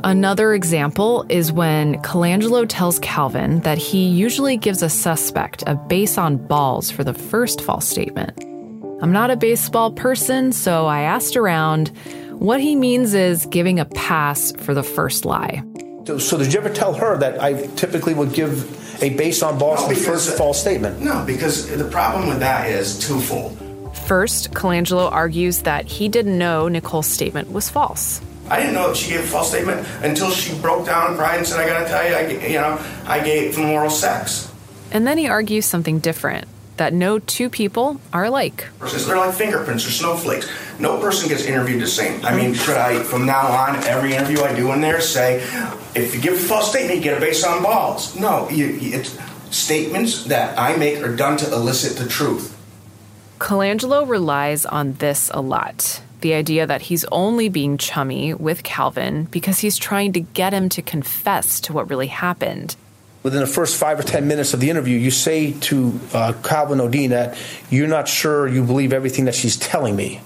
[0.05, 6.17] Another example is when Colangelo tells Calvin that he usually gives a suspect a base
[6.17, 8.41] on balls for the first false statement.
[9.03, 11.89] I'm not a baseball person, so I asked around.
[12.35, 15.65] What he means is giving a pass for the first lie.
[16.07, 19.59] So, so did you ever tell her that I typically would give a base on
[19.59, 21.01] balls No, because- first false statement?
[21.01, 23.57] No, because the problem with that is twofold.
[24.07, 28.21] First, Colangelo argues that he didn't know Nicole's statement was false.
[28.51, 31.37] I didn't know that she gave a false statement until she broke down and cried
[31.39, 34.49] and said, "I gotta tell you, I, g- you know, I gave from oral sex."
[34.91, 38.67] And then he argues something different that no two people are alike.
[38.81, 40.49] They're like fingerprints or snowflakes.
[40.81, 42.25] No person gets interviewed the same.
[42.25, 45.37] I mean, should I, from now on, every interview I do in there, say,
[45.95, 48.19] if you give a false statement, you get it based on balls?
[48.19, 49.19] No, you, it's
[49.51, 52.55] statements that I make are done to elicit the truth.
[53.39, 59.25] Colangelo relies on this a lot the idea that he's only being chummy with Calvin
[59.31, 62.77] because he's trying to get him to confess to what really happened.
[63.23, 66.79] Within the first five or ten minutes of the interview, you say to uh, Calvin
[66.79, 67.37] Nodine that
[67.69, 70.17] you're not sure you believe everything that she's telling me.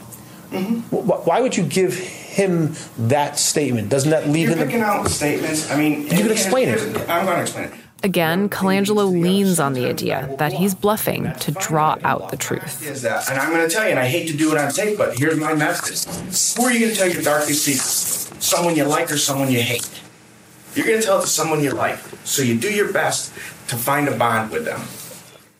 [0.50, 3.88] Wh- Why would you give him that statement?
[3.88, 4.66] Doesn't that leave You're him?
[4.66, 5.70] picking out statements.
[5.70, 6.81] I mean, You can explain it.
[7.09, 7.74] I'm going to explain it.
[8.05, 12.85] Again, Colangelo leans on the idea that he's bluffing to draw out the truth.
[12.85, 14.72] Is that, and I'm going to tell you, and I hate to do it on
[14.72, 16.05] tape, but here's my message.
[16.59, 18.33] Who are you going to tell your darkest secrets?
[18.44, 19.88] Someone you like or someone you hate?
[20.75, 21.99] You're going to tell it to someone you like.
[22.25, 23.33] So you do your best
[23.69, 24.81] to find a bond with them.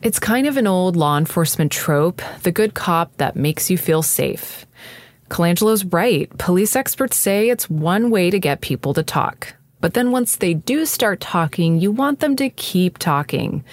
[0.03, 4.03] It's kind of an old law enforcement trope the good cop that makes you feel
[4.03, 4.66] safe.
[5.29, 6.29] Colangelo's right.
[6.38, 9.55] Police experts say it's one way to get people to talk.
[9.81, 13.64] But then once they do start talking, you want them to keep talking.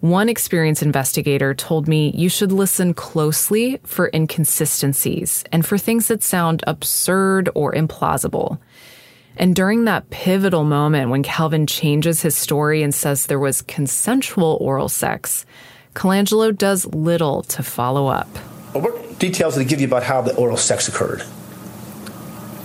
[0.00, 6.22] One experienced investigator told me you should listen closely for inconsistencies and for things that
[6.22, 8.58] sound absurd or implausible.
[9.40, 14.58] And during that pivotal moment when Calvin changes his story and says there was consensual
[14.60, 15.46] oral sex,
[15.94, 18.28] Colangelo does little to follow up.
[18.74, 21.22] What details did he give you about how the oral sex occurred?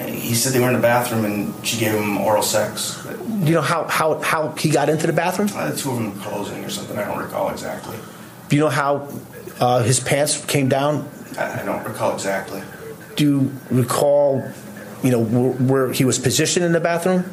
[0.06, 3.02] He said they were in the bathroom and she gave him oral sex.
[3.06, 5.48] Do you know how, how, how he got into the bathroom?
[5.56, 6.98] Uh, the two of them closing or something.
[6.98, 7.98] I don't recall exactly.
[8.50, 9.08] Do you know how
[9.62, 11.10] uh, his pants came down?
[11.38, 12.62] I, I don't recall exactly.
[13.16, 14.44] Do you recall,
[15.06, 17.24] you know, where, where he was positioned in the bathroom?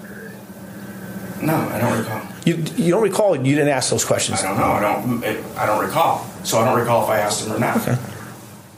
[1.43, 2.23] No, I don't recall.
[2.45, 3.37] You, you don't recall?
[3.37, 4.43] You didn't ask those questions.
[4.43, 4.73] I don't know.
[4.73, 5.25] I don't.
[5.25, 6.25] It, I don't recall.
[6.45, 7.81] So I don't recall if I asked him or not.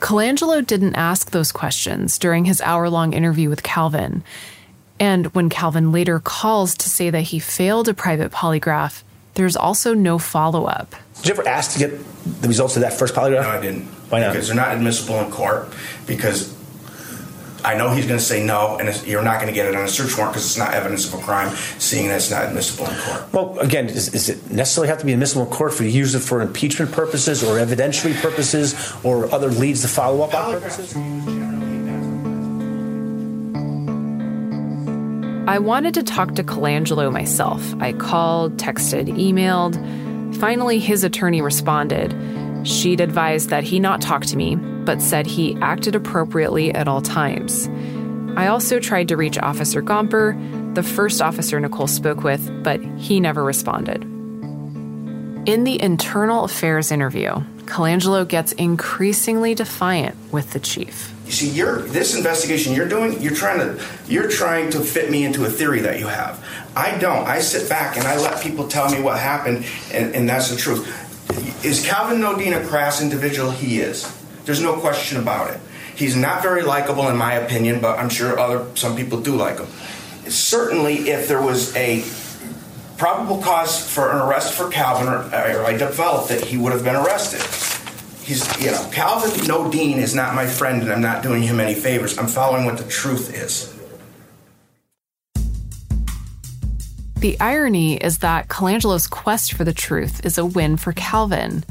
[0.00, 4.22] Colangelo didn't ask those questions during his hour long interview with Calvin.
[5.00, 9.02] And when Calvin later calls to say that he failed a private polygraph,
[9.34, 10.94] there's also no follow up.
[11.16, 13.42] Did you ever ask to get the results of that first polygraph?
[13.42, 13.86] No, I didn't.
[14.10, 14.32] Why not?
[14.32, 15.72] Because they're not admissible in court.
[16.06, 16.54] Because
[17.64, 19.74] I know he's going to say no, and it's, you're not going to get it
[19.74, 22.44] on a search warrant because it's not evidence of a crime, seeing that it's not
[22.44, 23.32] admissible in court.
[23.32, 25.96] Well, again, does, does it necessarily have to be admissible in court for you to
[25.96, 30.52] use it for impeachment purposes or evidentiary purposes or other leads to follow up on
[30.52, 30.94] purposes?
[35.46, 37.74] I wanted to talk to Colangelo myself.
[37.80, 39.74] I called, texted, emailed.
[40.36, 42.12] Finally, his attorney responded.
[42.64, 47.02] She'd advised that he not talk to me, but said he acted appropriately at all
[47.02, 47.68] times.
[48.36, 53.20] I also tried to reach Officer Gomper, the first officer Nicole spoke with, but he
[53.20, 54.02] never responded.
[55.46, 57.30] In the internal affairs interview,
[57.66, 61.12] Colangelo gets increasingly defiant with the chief.
[61.26, 63.20] You see, you're this investigation you're doing.
[63.20, 66.44] You're trying to you're trying to fit me into a theory that you have.
[66.76, 67.26] I don't.
[67.26, 70.56] I sit back and I let people tell me what happened, and, and that's the
[70.56, 71.03] truth.
[71.62, 73.50] Is Calvin Nodine a crass individual?
[73.50, 74.12] He is.
[74.44, 75.60] There's no question about it.
[75.94, 79.58] He's not very likable, in my opinion, but I'm sure other some people do like
[79.58, 79.68] him.
[80.30, 82.04] Certainly, if there was a
[82.96, 86.84] probable cause for an arrest for Calvin, or, or I developed it, he would have
[86.84, 87.40] been arrested
[88.24, 91.74] he's you know Calvin Nodine is not my friend, and I'm not doing him any
[91.74, 92.18] favors.
[92.18, 93.73] I'm following what the truth is.
[97.24, 101.64] The irony is that Colangelo's quest for the truth is a win for Calvin.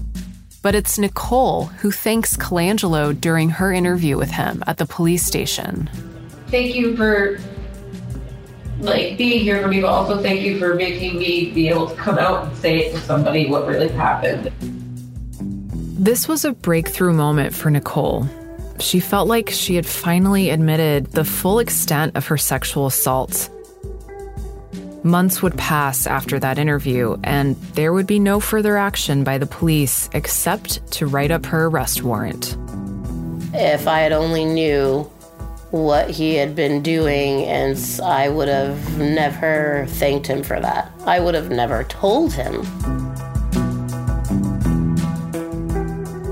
[0.63, 5.91] But it's Nicole who thanks Colangelo during her interview with him at the police station.
[6.47, 7.37] Thank you for
[8.79, 11.95] like being here for me, but also thank you for making me be able to
[11.97, 14.51] come out and say it to somebody what really happened.
[16.03, 18.27] This was a breakthrough moment for Nicole.
[18.79, 23.51] She felt like she had finally admitted the full extent of her sexual assault.
[25.03, 29.45] Months would pass after that interview, and there would be no further action by the
[29.45, 32.57] police except to write up her arrest warrant.
[33.53, 35.01] If I had only knew
[35.71, 40.89] what he had been doing, and I would have never thanked him for that.
[41.05, 42.61] I would have never told him.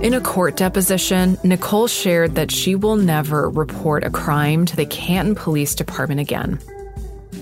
[0.01, 4.85] In a court deposition, Nicole shared that she will never report a crime to the
[4.85, 6.59] Canton Police Department again.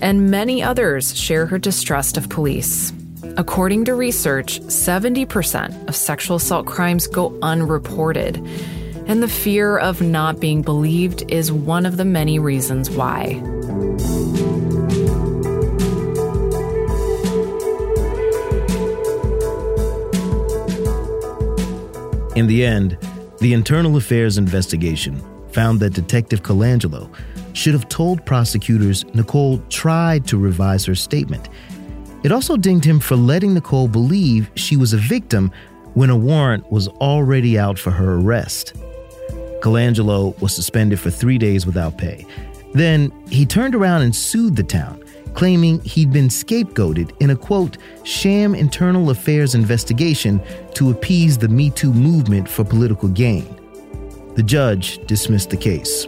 [0.02, 2.92] And many others share her distrust of police.
[3.36, 8.36] According to research, 70% of sexual assault crimes go unreported.
[9.06, 13.42] And the fear of not being believed is one of the many reasons why.
[22.36, 22.96] In the end,
[23.40, 25.20] the Internal Affairs investigation
[25.50, 27.12] found that Detective Colangelo
[27.52, 31.48] should have told prosecutors Nicole tried to revise her statement.
[32.22, 35.50] It also dinged him for letting Nicole believe she was a victim
[35.94, 38.74] when a warrant was already out for her arrest.
[39.62, 42.26] Colangelo was suspended for three days without pay.
[42.72, 45.02] Then he turned around and sued the town
[45.34, 50.42] claiming he'd been scapegoated in a quote, sham internal affairs investigation
[50.74, 53.56] to appease the Me Too movement for political gain.
[54.34, 56.06] The judge dismissed the case.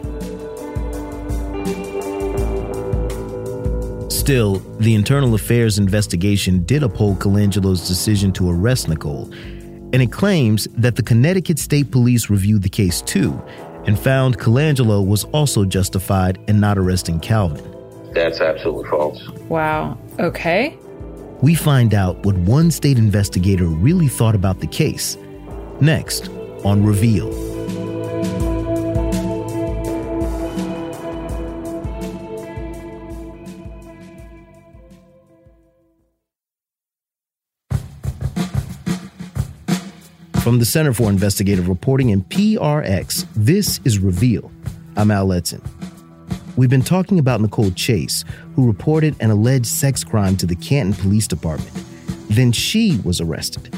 [4.23, 10.65] Still, the internal affairs investigation did uphold Colangelo's decision to arrest Nicole, and it claims
[10.77, 13.33] that the Connecticut State Police reviewed the case too
[13.85, 17.69] and found Colangelo was also justified in not arresting Calvin.
[18.13, 19.27] That's absolutely false.
[19.49, 19.97] Wow.
[20.17, 20.77] Okay.
[21.41, 25.17] We find out what one state investigator really thought about the case.
[25.81, 26.29] Next
[26.63, 27.52] on Reveal.
[40.53, 44.51] From the Center for Investigative Reporting and PRX, this is Reveal.
[44.95, 45.67] I'm Al Letson.
[46.55, 48.23] We've been talking about Nicole Chase,
[48.55, 51.73] who reported an alleged sex crime to the Canton Police Department.
[52.29, 53.75] Then she was arrested.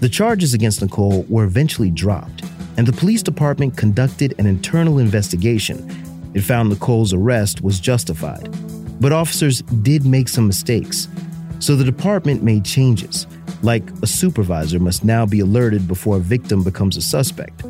[0.00, 2.42] The charges against Nicole were eventually dropped,
[2.76, 5.88] and the police department conducted an internal investigation.
[6.34, 8.48] It found Nicole's arrest was justified.
[9.00, 11.06] But officers did make some mistakes,
[11.60, 13.26] so the department made changes,
[13.62, 17.62] like a supervisor must now be alerted before a victim becomes a suspect.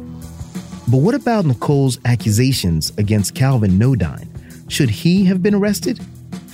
[0.89, 4.29] But what about Nicole's accusations against Calvin Nodine?
[4.69, 6.01] Should he have been arrested?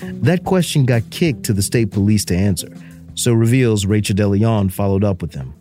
[0.02, 2.68] That question got kicked to the state police to answer,
[3.14, 5.54] so reveals Rachel de Leon followed up with them.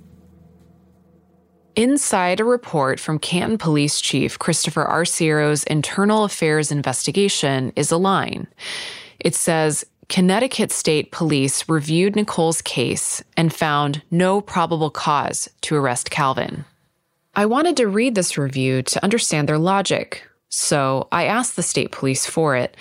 [1.76, 8.48] Inside a report from Canton Police Chief Christopher Arciero's internal affairs investigation is a line.
[9.20, 16.12] It says Connecticut State Police reviewed Nicole's case and found no probable cause to arrest
[16.12, 16.64] Calvin.
[17.36, 21.91] I wanted to read this review to understand their logic, so I asked the state
[21.91, 22.78] police for it.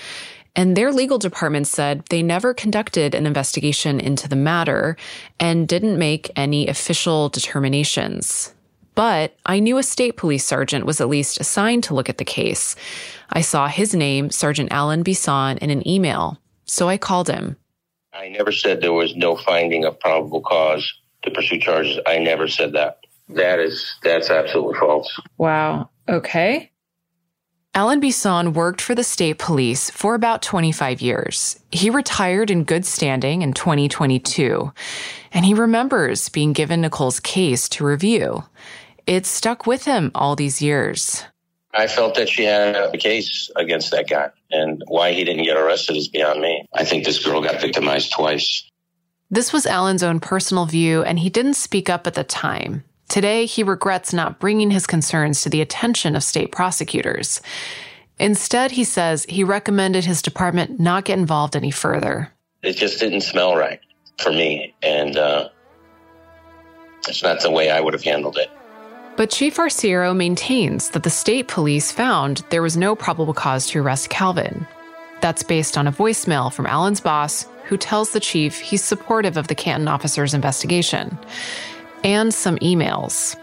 [0.54, 4.96] And their legal department said they never conducted an investigation into the matter
[5.40, 8.54] and didn't make any official determinations.
[8.94, 12.24] But I knew a state police sergeant was at least assigned to look at the
[12.24, 12.76] case.
[13.30, 17.56] I saw his name, Sergeant Alan Bisson, in an email, so I called him.
[18.12, 20.92] I never said there was no finding of probable cause
[21.22, 21.98] to pursue charges.
[22.06, 22.98] I never said that.
[23.28, 25.20] That is, that's absolutely false.
[25.38, 25.90] Wow.
[26.08, 26.70] Okay.
[27.76, 31.58] Alan Bisson worked for the state police for about 25 years.
[31.72, 34.72] He retired in good standing in 2022,
[35.32, 38.44] and he remembers being given Nicole's case to review.
[39.08, 41.24] It stuck with him all these years.
[41.74, 45.56] I felt that she had a case against that guy, and why he didn't get
[45.56, 46.64] arrested is beyond me.
[46.72, 48.64] I think this girl got victimized twice.
[49.30, 52.84] This was Alan's own personal view, and he didn't speak up at the time.
[53.08, 57.40] Today, he regrets not bringing his concerns to the attention of state prosecutors.
[58.18, 62.32] Instead, he says he recommended his department not get involved any further.
[62.62, 63.80] It just didn't smell right
[64.18, 65.48] for me, and uh,
[67.08, 68.50] it's not the way I would have handled it.
[69.16, 73.80] But Chief Arciero maintains that the state police found there was no probable cause to
[73.80, 74.66] arrest Calvin.
[75.20, 79.46] That's based on a voicemail from Alan's boss, who tells the chief he's supportive of
[79.46, 81.16] the Canton officer's investigation,
[82.02, 83.36] and some emails.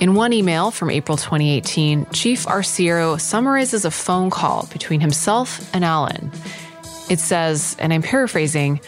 [0.00, 5.84] In one email from April 2018, Chief Arciero summarizes a phone call between himself and
[5.84, 6.32] Alan.
[7.08, 8.80] It says, and I'm paraphrasing,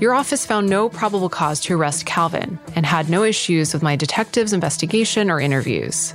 [0.00, 3.96] your office found no probable cause to arrest Calvin and had no issues with my
[3.96, 6.12] detective's investigation or interviews.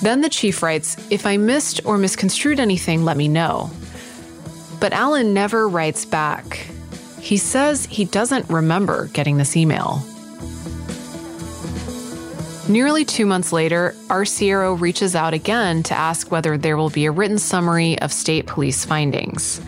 [0.00, 3.70] Then the chief writes, If I missed or misconstrued anything, let me know.
[4.80, 6.66] But Alan never writes back.
[7.20, 10.02] He says he doesn't remember getting this email.
[12.68, 17.12] Nearly two months later, Arciero reaches out again to ask whether there will be a
[17.12, 19.60] written summary of state police findings.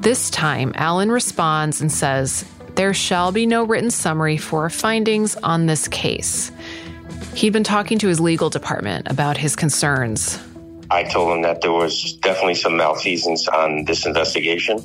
[0.00, 5.66] This time, Alan responds and says, There shall be no written summary for findings on
[5.66, 6.50] this case.
[7.34, 10.38] He'd been talking to his legal department about his concerns.
[10.90, 14.82] I told him that there was definitely some malfeasance on this investigation,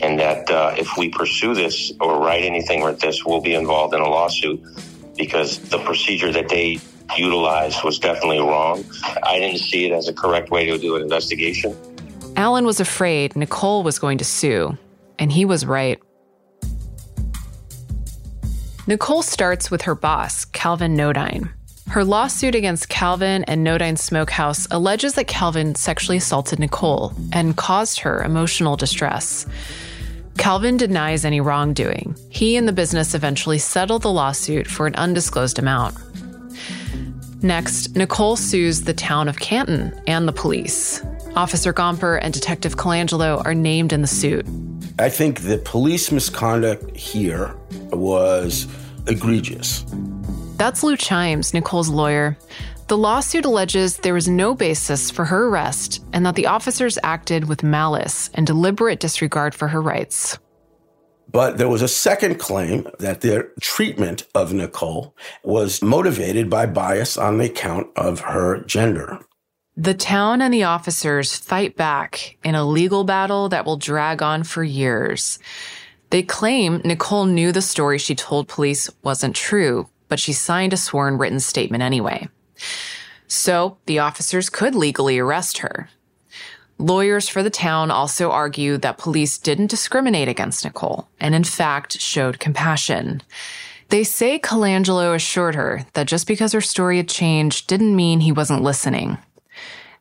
[0.00, 3.92] and that uh, if we pursue this or write anything with this, we'll be involved
[3.92, 4.62] in a lawsuit
[5.18, 6.78] because the procedure that they
[7.18, 8.84] utilized was definitely wrong.
[9.24, 11.76] I didn't see it as a correct way to do an investigation.
[12.36, 14.76] Alan was afraid Nicole was going to sue,
[15.18, 16.00] and he was right.
[18.86, 21.48] Nicole starts with her boss, Calvin Nodine.
[21.88, 28.00] Her lawsuit against Calvin and Nodine Smokehouse alleges that Calvin sexually assaulted Nicole and caused
[28.00, 29.46] her emotional distress.
[30.36, 32.16] Calvin denies any wrongdoing.
[32.30, 35.96] He and the business eventually settle the lawsuit for an undisclosed amount.
[37.42, 41.00] Next, Nicole sues the town of Canton and the police.
[41.36, 44.46] Officer Gomper and Detective Colangelo are named in the suit.
[44.98, 47.54] I think the police misconduct here
[47.90, 48.68] was
[49.08, 49.84] egregious.
[50.56, 52.38] That's Lou Chimes, Nicole's lawyer.
[52.86, 57.48] The lawsuit alleges there was no basis for her arrest and that the officers acted
[57.48, 60.38] with malice and deliberate disregard for her rights.
[61.28, 67.16] But there was a second claim that their treatment of Nicole was motivated by bias
[67.16, 69.18] on the account of her gender.
[69.76, 74.44] The town and the officers fight back in a legal battle that will drag on
[74.44, 75.40] for years.
[76.10, 80.76] They claim Nicole knew the story she told police wasn't true, but she signed a
[80.76, 82.28] sworn written statement anyway.
[83.26, 85.88] So the officers could legally arrest her.
[86.78, 92.00] Lawyers for the town also argue that police didn't discriminate against Nicole and, in fact,
[92.00, 93.22] showed compassion.
[93.88, 98.30] They say Colangelo assured her that just because her story had changed didn't mean he
[98.30, 99.18] wasn't listening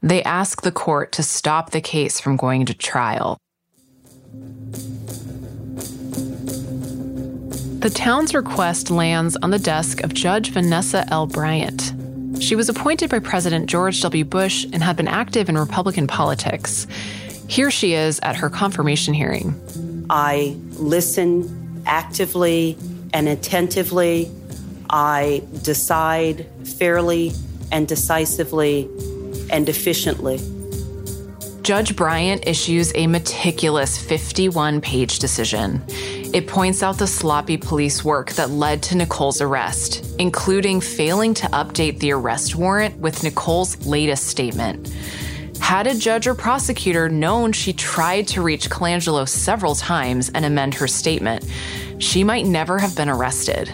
[0.03, 3.37] they ask the court to stop the case from going to trial.
[7.79, 11.25] The town's request lands on the desk of Judge Vanessa L.
[11.25, 11.93] Bryant.
[12.39, 14.25] She was appointed by President George W.
[14.25, 16.85] Bush and had been active in Republican politics.
[17.47, 20.05] Here she is at her confirmation hearing.
[20.09, 22.77] I listen actively
[23.13, 24.29] and attentively.
[24.89, 27.31] I decide fairly
[27.71, 28.89] and decisively
[29.53, 30.39] and efficiently.
[31.61, 35.81] Judge Bryant issues a meticulous 51 page decision.
[36.33, 41.47] It points out the sloppy police work that led to Nicole's arrest, including failing to
[41.47, 44.89] update the arrest warrant with Nicole's latest statement.
[45.61, 50.73] Had a judge or prosecutor known she tried to reach Colangelo several times and amend
[50.73, 51.45] her statement,
[51.99, 53.73] she might never have been arrested.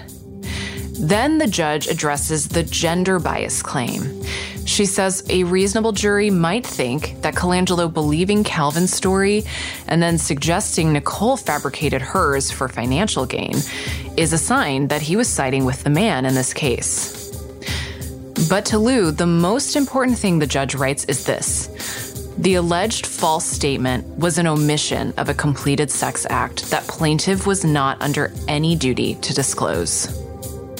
[0.99, 4.21] Then the judge addresses the gender bias claim.
[4.69, 9.43] She says a reasonable jury might think that Colangelo believing Calvin's story
[9.87, 13.55] and then suggesting Nicole fabricated hers for financial gain
[14.15, 17.35] is a sign that he was siding with the man in this case.
[18.47, 21.67] But to Lou, the most important thing the judge writes is this.
[22.37, 27.65] The alleged false statement was an omission of a completed sex act that plaintiff was
[27.65, 30.07] not under any duty to disclose.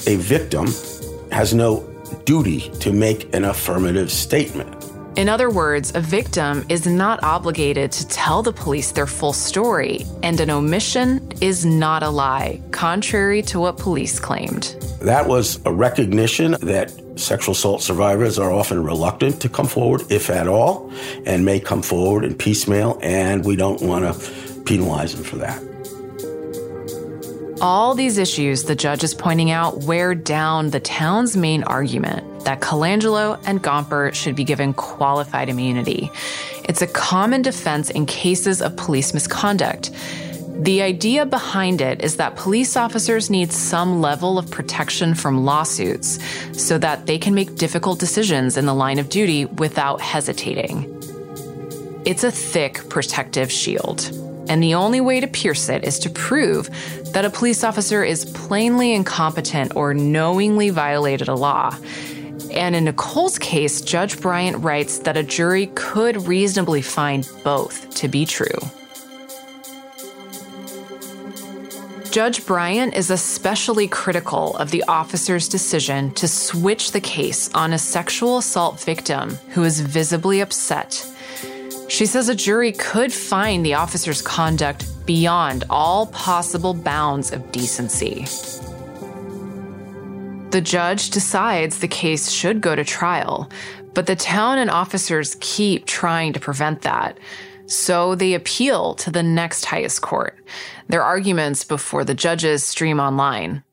[0.06, 0.68] A victim
[1.32, 1.89] has no
[2.24, 4.76] duty to make an affirmative statement.
[5.16, 10.06] In other words, a victim is not obligated to tell the police their full story,
[10.22, 14.76] and an omission is not a lie, contrary to what police claimed.
[15.00, 20.30] That was a recognition that sexual assault survivors are often reluctant to come forward, if
[20.30, 20.92] at all,
[21.26, 25.69] and may come forward in piecemeal, and we don't want to penalize them for that.
[27.60, 32.60] All these issues the judge is pointing out wear down the town's main argument that
[32.60, 36.10] Colangelo and Gomper should be given qualified immunity.
[36.64, 39.90] It's a common defense in cases of police misconduct.
[40.54, 46.18] The idea behind it is that police officers need some level of protection from lawsuits
[46.52, 50.86] so that they can make difficult decisions in the line of duty without hesitating.
[52.06, 54.10] It's a thick protective shield,
[54.50, 56.68] and the only way to pierce it is to prove
[57.12, 61.72] that a police officer is plainly incompetent or knowingly violated a law.
[62.52, 68.08] And in Nicole's case, Judge Bryant writes that a jury could reasonably find both to
[68.08, 68.58] be true.
[72.10, 77.78] Judge Bryant is especially critical of the officer's decision to switch the case on a
[77.78, 81.06] sexual assault victim who is visibly upset.
[81.90, 88.26] She says a jury could find the officer's conduct beyond all possible bounds of decency.
[90.50, 93.50] The judge decides the case should go to trial,
[93.92, 97.18] but the town and officers keep trying to prevent that.
[97.66, 100.38] So they appeal to the next highest court.
[100.88, 103.64] Their arguments before the judges stream online.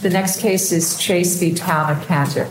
[0.00, 1.54] The next case is Chase v.
[1.54, 2.48] Town of Canton.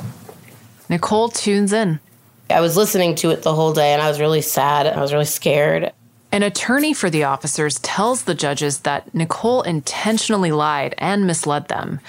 [0.89, 2.01] Nicole tunes in.
[2.49, 4.87] I was listening to it the whole day and I was really sad.
[4.87, 5.91] I was really scared.
[6.31, 11.99] An attorney for the officers tells the judges that Nicole intentionally lied and misled them.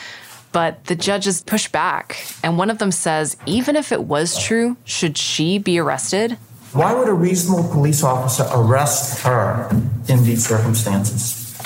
[0.50, 4.76] But the judges push back, and one of them says even if it was true,
[4.84, 6.38] should she be arrested?
[6.72, 9.68] Why would a reasonable police officer arrest her
[10.08, 11.58] in these circumstances?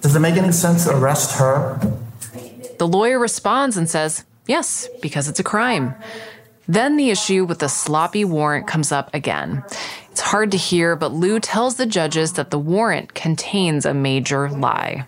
[0.00, 1.80] Does it make any sense to arrest her?
[2.78, 5.94] The lawyer responds and says, yes, because it's a crime.
[6.68, 9.62] Then the issue with the sloppy warrant comes up again.
[10.10, 14.48] It's hard to hear, but Lou tells the judges that the warrant contains a major
[14.48, 15.06] lie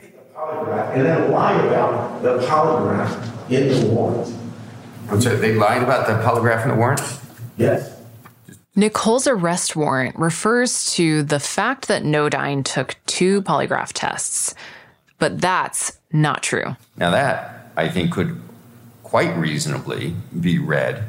[0.93, 4.35] and then lie about the polygraph in the warrant.
[5.11, 7.01] I'm sorry, they lied about the polygraph in the warrant?
[7.57, 7.95] Yes.
[8.75, 14.55] Nicole's arrest warrant refers to the fact that Nodine took two polygraph tests,
[15.19, 16.77] but that's not true.
[16.97, 18.41] Now, that I think could
[19.03, 21.05] quite reasonably be read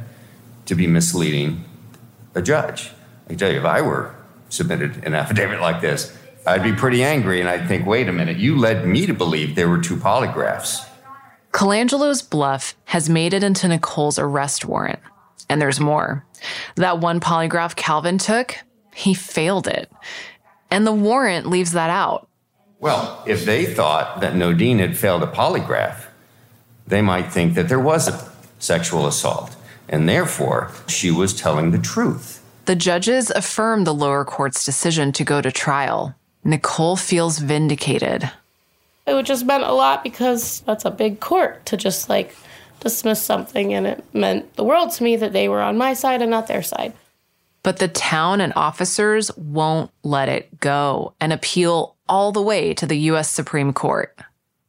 [0.70, 1.66] to be misleading
[2.36, 2.92] a judge.
[3.30, 4.16] I tell you, if I were
[4.50, 6.16] submitted an affidavit like this,
[6.46, 9.56] I'd be pretty angry and I'd think, wait a minute, you led me to believe
[9.56, 10.88] there were two polygraphs.
[11.52, 15.00] Colangelo's bluff has made it into Nicole's arrest warrant.
[15.50, 16.26] And there's more.
[16.76, 18.56] That one polygraph Calvin took,
[18.94, 19.92] he failed it.
[20.70, 22.28] And the warrant leaves that out.
[22.80, 26.06] Well, if they thought that Nodine had failed a polygraph,
[26.86, 29.56] they might think that there was a sexual assault,
[29.90, 32.42] and therefore she was telling the truth.
[32.66, 36.16] The judges affirmed the lower court's decision to go to trial.
[36.44, 38.30] Nicole feels vindicated.
[39.08, 42.36] It just meant a lot because that's a big court to just like
[42.80, 46.22] dismiss something, and it meant the world to me that they were on my side
[46.22, 46.94] and not their side.
[47.64, 52.86] But the town and officers won't let it go and appeal all the way to
[52.86, 53.30] the U.S.
[53.30, 54.18] Supreme Court.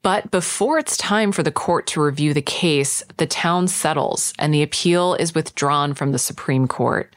[0.02, 4.52] But before it's time for the court to review the case, the town settles and
[4.52, 7.14] the appeal is withdrawn from the Supreme Court.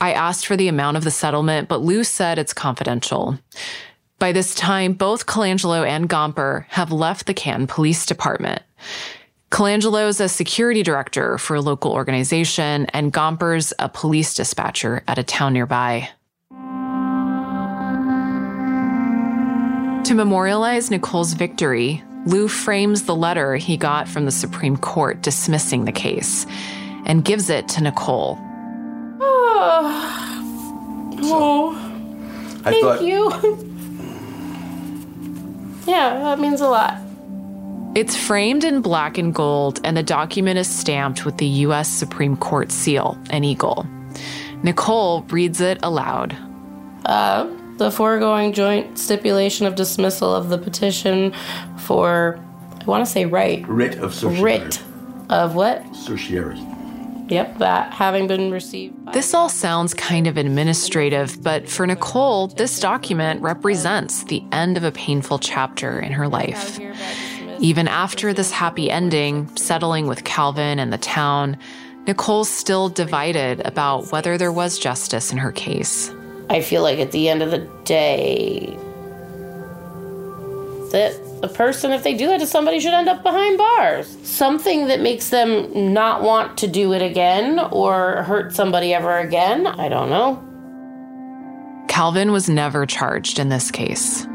[0.00, 3.38] I asked for the amount of the settlement, but Lou said it's confidential.
[4.18, 8.62] By this time, both Colangelo and Gomper have left the Canton Police Department.
[9.50, 15.24] Colangelo's a security director for a local organization, and Gomper's a police dispatcher at a
[15.24, 16.08] town nearby.
[20.04, 25.84] To memorialize Nicole's victory, Lou frames the letter he got from the Supreme Court dismissing
[25.84, 26.46] the case
[27.06, 28.38] and gives it to Nicole.
[31.32, 31.76] Oh,
[32.64, 33.30] I thank thought- you.
[35.86, 36.96] yeah, that means a lot.
[37.94, 41.88] It's framed in black and gold, and the document is stamped with the U.S.
[41.88, 43.86] Supreme Court seal, an eagle.
[44.62, 46.34] Nicole reads it aloud.
[47.04, 47.46] Uh,
[47.80, 51.32] the foregoing joint stipulation of dismissal of the petition
[51.78, 52.38] for,
[52.78, 54.60] I want to say right, Writ of certiorari.
[54.60, 54.82] writ
[55.30, 55.82] of what?
[55.96, 56.60] Certiorari.
[57.30, 59.14] Yep, that having been received.
[59.14, 64.84] This all sounds kind of administrative, but for Nicole, this document represents the end of
[64.84, 66.78] a painful chapter in her life.
[67.60, 71.56] Even after this happy ending, settling with Calvin and the town,
[72.06, 76.12] Nicole's still divided about whether there was justice in her case.
[76.50, 78.76] I feel like at the end of the day,
[80.90, 84.18] that a person, if they do that to somebody, should end up behind bars.
[84.24, 89.68] Something that makes them not want to do it again or hurt somebody ever again.
[89.68, 90.44] I don't know.
[91.88, 94.26] Calvin was never charged in this case.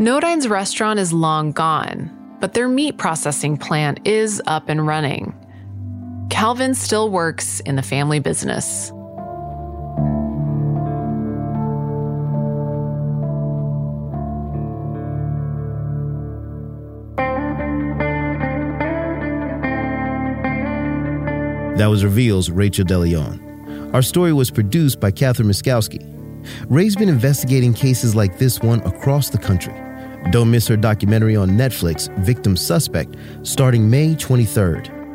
[0.00, 2.10] Nodine's restaurant is long gone,
[2.40, 5.32] but their meat processing plant is up and running.
[6.28, 8.90] Calvin still works in the family business.
[21.76, 23.90] That was Reveal's Rachel de Leon.
[23.92, 26.00] Our story was produced by Katharine Mieszkowski.
[26.70, 29.74] Ray's been investigating cases like this one across the country.
[30.30, 35.05] Don't miss her documentary on Netflix, Victim Suspect, starting May 23rd.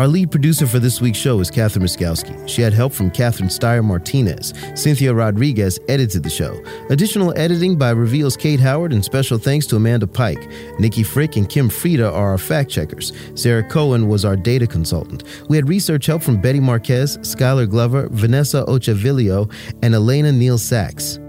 [0.00, 2.48] Our lead producer for this week's show is Katharine Mieszkowski.
[2.48, 4.54] She had help from Catherine Steyer Martinez.
[4.74, 6.58] Cynthia Rodriguez edited the show.
[6.88, 10.48] Additional editing by Reveal's Kate Howard, and special thanks to Amanda Pike.
[10.78, 13.12] Nikki Frick and Kim Frieda are our fact checkers.
[13.34, 15.24] Sarah Cohen was our data consultant.
[15.50, 21.19] We had research help from Betty Marquez, Skylar Glover, Vanessa Ochavilio, and Elena Neal Sachs.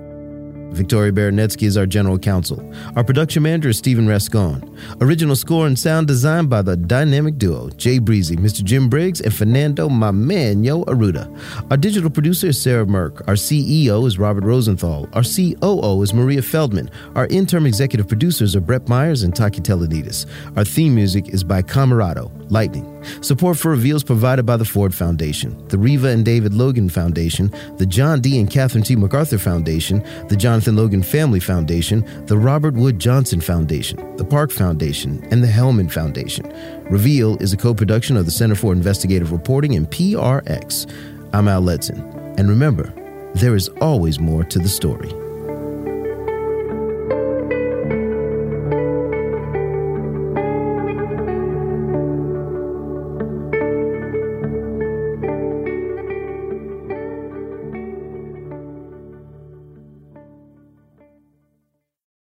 [0.72, 2.60] Victoria Baranetsky is our general counsel.
[2.96, 4.78] Our production manager is Stephen Rascon.
[5.02, 8.64] Original score and sound design by the dynamic duo Jay Breezy, Mr.
[8.64, 11.28] Jim Briggs, and Fernando my man Yo Arruda.
[11.70, 13.28] Our digital producer is Sarah Mirk.
[13.28, 15.10] Our CEO is Robert Rosenthal.
[15.14, 16.90] Our COO is Maria Feldman.
[17.16, 20.26] Our interim executive producers are Brett Myers and Taki Telonidis.
[20.56, 23.01] Our theme music is by Camerado, Lightning.
[23.22, 27.86] Support for Reveals provided by the Ford Foundation, the Reva and David Logan Foundation, the
[27.86, 28.40] John D.
[28.40, 28.96] and Catherine T.
[28.96, 35.24] MacArthur Foundation, the Jonathan Logan Family Foundation, the Robert Wood Johnson Foundation, the Park Foundation,
[35.32, 36.52] and the Hellman Foundation.
[36.90, 40.92] Reveal is a co production of the Center for Investigative Reporting and PRX.
[41.34, 42.00] I'm Al Letson.
[42.38, 42.94] And remember,
[43.36, 45.12] there is always more to the story.